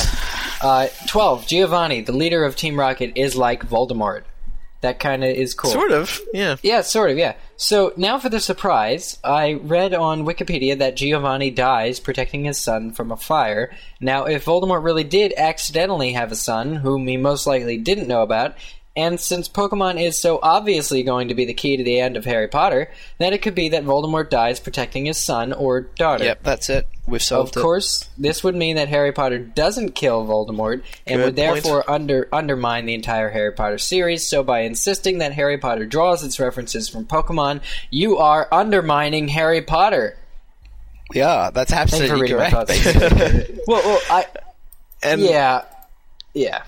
[0.66, 1.45] Uh, 12.
[1.45, 4.24] Giovanni, the leader of Team Rocket, is like Voldemort.
[4.82, 5.70] That kind of is cool.
[5.70, 6.20] Sort of.
[6.34, 6.55] Yeah.
[6.63, 7.36] Yeah, sort of, yeah.
[7.55, 9.20] So now for the surprise.
[9.24, 13.76] I read on Wikipedia that Giovanni dies protecting his son from a fire.
[14.01, 18.24] Now, if Voldemort really did accidentally have a son, whom he most likely didn't know
[18.24, 18.55] about,
[18.95, 22.25] and since Pokemon is so obviously going to be the key to the end of
[22.25, 26.23] Harry Potter, then it could be that Voldemort dies protecting his son or daughter.
[26.23, 26.87] Yep, that's it.
[27.07, 31.17] We've solved Of course, this would mean that Harry Potter doesn't kill Voldemort and Good
[31.17, 31.35] would point.
[31.35, 34.27] therefore under undermine the entire Harry Potter series.
[34.29, 39.61] So, by insisting that Harry Potter draws its references from Pokemon, you are undermining Harry
[39.61, 40.17] Potter.
[41.13, 41.51] Yeah.
[41.53, 42.53] That's absolutely correct.
[43.67, 44.25] well, well, I
[45.03, 45.65] And yeah,
[46.33, 46.63] yeah.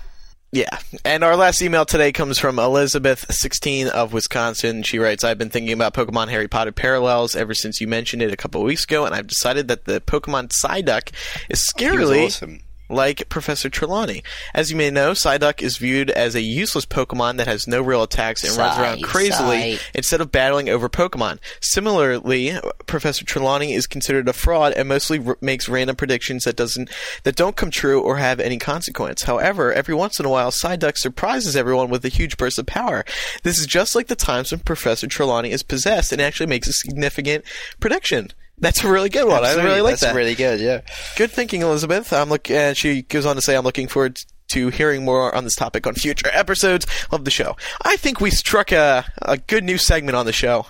[0.50, 0.78] Yeah.
[1.04, 4.82] And our last email today comes from Elizabeth16 of Wisconsin.
[4.82, 8.32] She writes, I've been thinking about Pokemon Harry Potter parallels ever since you mentioned it
[8.32, 11.10] a couple of weeks ago, and I've decided that the Pokemon Psyduck
[11.50, 12.60] is scarily awesome.
[12.88, 14.22] Like Professor Trelawney.
[14.54, 18.02] As you may know, Psyduck is viewed as a useless Pokemon that has no real
[18.02, 19.82] attacks and runs around crazily Psy.
[19.94, 21.38] instead of battling over Pokemon.
[21.60, 26.90] Similarly, Professor Trelawney is considered a fraud and mostly r- makes random predictions that doesn't
[27.24, 29.22] that don't come true or have any consequence.
[29.22, 33.04] However, every once in a while, Psyduck surprises everyone with a huge burst of power.
[33.42, 36.72] This is just like the times when Professor Trelawney is possessed and actually makes a
[36.72, 37.44] significant
[37.80, 38.32] prediction.
[38.60, 39.44] That's a really good one.
[39.44, 40.00] I really like that.
[40.00, 40.14] That's that.
[40.14, 40.60] really good.
[40.60, 40.80] Yeah.
[41.16, 42.12] Good thinking, Elizabeth.
[42.12, 42.50] I'm look.
[42.50, 45.86] Uh, she goes on to say, "I'm looking forward to hearing more on this topic
[45.86, 50.16] on future episodes of the show." I think we struck a a good new segment
[50.16, 50.66] on the show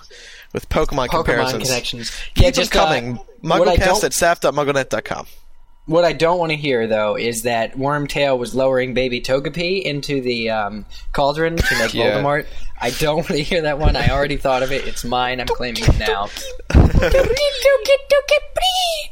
[0.53, 1.63] with Pokemon, Pokemon comparisons.
[1.69, 2.11] connections.
[2.35, 3.17] Keep Yeah, them just, uh, coming.
[3.17, 5.27] I MuggleCast at staff.mugglenet.com.
[5.85, 10.21] What I don't want to hear though is that Wormtail was lowering baby Togepi into
[10.21, 12.21] the um, cauldron to make Yeah.
[12.21, 12.45] Voldemort.
[12.79, 13.95] I don't want to hear that one.
[13.95, 14.85] I already thought of it.
[14.87, 15.39] It's mine.
[15.41, 16.29] I'm claiming it now.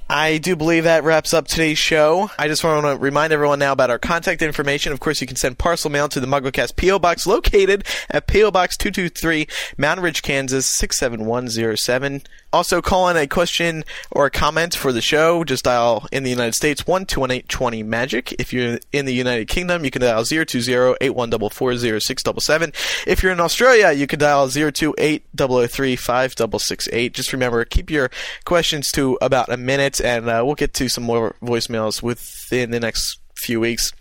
[0.10, 2.30] I do believe that wraps up today's show.
[2.38, 4.92] I just want to remind everyone now about our contact information.
[4.92, 7.00] Of course, you can send parcel mail to the MuggleCast P.O.
[7.00, 8.52] Box located at P.O.
[8.52, 9.46] Box 223,
[9.78, 12.24] Moundridge, Kansas 67107.
[12.54, 15.44] Also, call in a question or a comment for the show.
[15.44, 18.34] Just dial in the United States 12820 Magic.
[18.40, 22.74] If you're in the United Kingdom, you can dial 020-8144-0677.
[23.06, 27.14] If you're in Australia, you can dial 028-003-5668.
[27.14, 28.10] Just remember, keep your
[28.46, 32.80] questions to about a minute, and uh, we'll get to some more voicemails within the
[32.80, 33.92] next few weeks.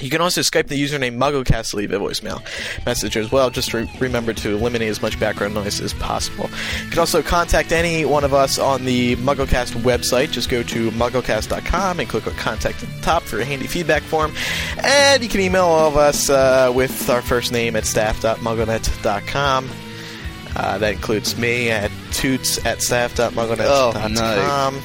[0.00, 2.42] You can also Skype the username MuggleCast to leave a voicemail
[2.84, 3.50] message as well.
[3.50, 6.50] Just re- remember to eliminate as much background noise as possible.
[6.84, 10.32] You can also contact any one of us on the MuggleCast website.
[10.32, 14.02] Just go to MuggleCast.com and click on Contact at the top for a handy feedback
[14.02, 14.32] form.
[14.82, 19.70] And you can email all of us uh, with our first name at staff.mugglenet.com.
[20.54, 24.82] Uh, that includes me at toots at staff.mugglenet.com.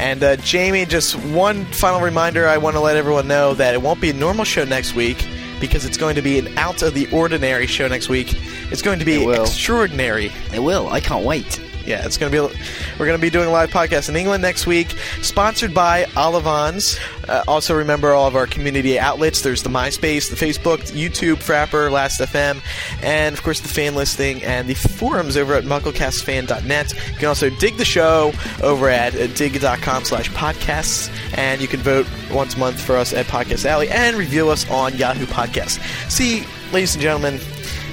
[0.00, 3.82] And uh, Jamie, just one final reminder I want to let everyone know that it
[3.82, 5.26] won't be a normal show next week
[5.60, 8.34] because it's going to be an out of the ordinary show next week.
[8.72, 10.32] It's going to be It extraordinary.
[10.54, 10.88] It will.
[10.88, 11.60] I can't wait.
[11.90, 12.56] Yeah, it's going to be.
[13.00, 17.00] We're going to be doing a live podcast in England next week, sponsored by Olivans.
[17.28, 19.40] Uh, also, remember all of our community outlets.
[19.40, 22.62] There's the MySpace, the Facebook, YouTube, Frapper, Last.fm,
[23.02, 26.92] and of course the fan listing and the forums over at MuggleCastFan.net.
[26.92, 28.32] You can also dig the show
[28.62, 33.26] over at uh, digg.com/slash podcasts, and you can vote once a month for us at
[33.26, 35.80] Podcast Alley and review us on Yahoo Podcasts.
[36.08, 37.40] See, ladies and gentlemen,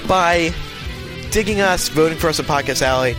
[0.07, 0.53] by
[1.31, 3.15] digging us, voting for us at Podcast Alley,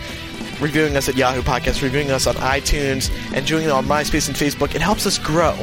[0.61, 4.37] reviewing us at Yahoo Podcast, reviewing us on iTunes, and doing it on MySpace and
[4.37, 4.75] Facebook.
[4.75, 5.57] It helps us grow.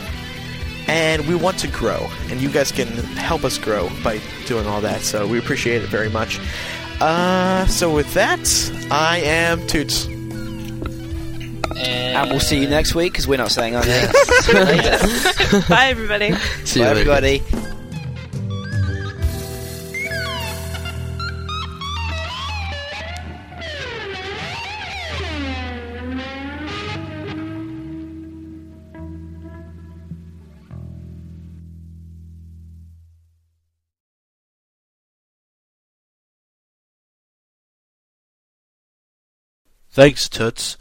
[0.89, 2.09] And we want to grow.
[2.31, 5.01] And you guys can help us grow by doing all that.
[5.01, 6.39] So we appreciate it very much.
[7.01, 8.41] Uh, so with that,
[8.91, 10.07] I am Toots.
[11.77, 14.13] And we'll see you next week because we're not saying our names.
[15.69, 16.33] Bye, everybody.
[16.65, 17.11] See you Bye, later.
[17.13, 17.76] everybody.
[39.97, 40.77] Thanks, Toots.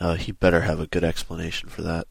[0.00, 2.08] Uh, he better have a good explanation for that.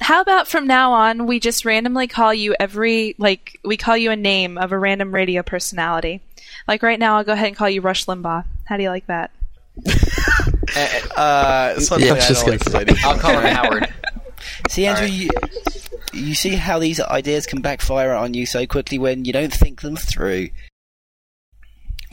[0.00, 4.10] How about from now on, we just randomly call you every, like, we call you
[4.10, 6.22] a name of a random radio personality.
[6.66, 8.44] Like right now, I'll go ahead and call you Rush Limbaugh.
[8.64, 9.30] How do you like that?
[11.16, 13.04] Uh, something Yeah, I just don't like gonna this.
[13.04, 13.94] I'll call him Howard.
[14.68, 15.28] See, Andrew, you,
[16.12, 19.82] you see how these ideas can backfire on you so quickly when you don't think
[19.82, 20.48] them through.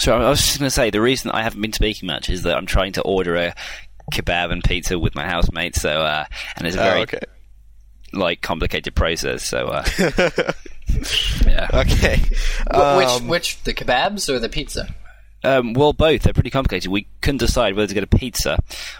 [0.01, 2.43] So I was just going to say the reason I haven't been speaking much is
[2.43, 3.53] that I'm trying to order a
[4.11, 5.75] kebab and pizza with my housemate.
[5.75, 6.25] So uh,
[6.57, 7.19] and it's a Oh, very okay.
[8.11, 9.43] like complicated process.
[9.47, 9.85] So uh,
[11.45, 11.67] yeah.
[11.73, 12.19] Okay.
[12.69, 14.93] Um, which which the kebabs or the pizza?
[15.43, 16.21] Um, well, both.
[16.21, 16.91] They're pretty complicated.
[16.91, 18.59] We couldn't decide whether to get a pizza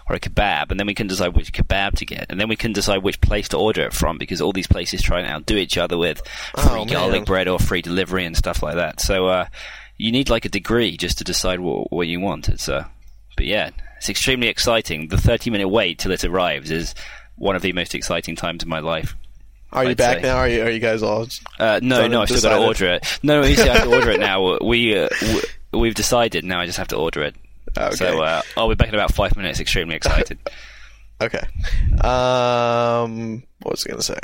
[0.10, 2.56] or a kebab, and then we couldn't decide which kebab to get, and then we
[2.56, 5.56] couldn't decide which place to order it from because all these places try and outdo
[5.58, 6.20] each other with
[6.58, 7.24] free Oh, garlic man.
[7.26, 9.02] bread or free delivery and stuff like that.
[9.02, 9.46] So uh,
[10.02, 12.50] you need like a degree just to decide what, what you want.
[12.50, 12.86] It's uh,
[13.38, 15.10] but yeah, it's extremely exciting.
[15.10, 16.96] The thirty-minute wait till it arrives is
[17.36, 19.16] one of the most exciting times of my life.
[19.72, 20.24] Are you I'd back say.
[20.24, 20.38] now?
[20.38, 21.28] Are you, are you guys all.
[21.60, 23.20] Uh, no, no, I still got to order it.
[23.22, 24.58] No, no, you see, I have to order it now.
[24.60, 25.42] We uh, w-
[25.72, 26.60] we've decided now.
[26.60, 27.36] I just have to order it.
[27.78, 27.96] Okay.
[27.96, 29.60] So uh, I'll be back in about five minutes.
[29.60, 30.40] Extremely excited.
[31.22, 31.38] Okay.
[32.04, 34.18] Um, what was I gonna say?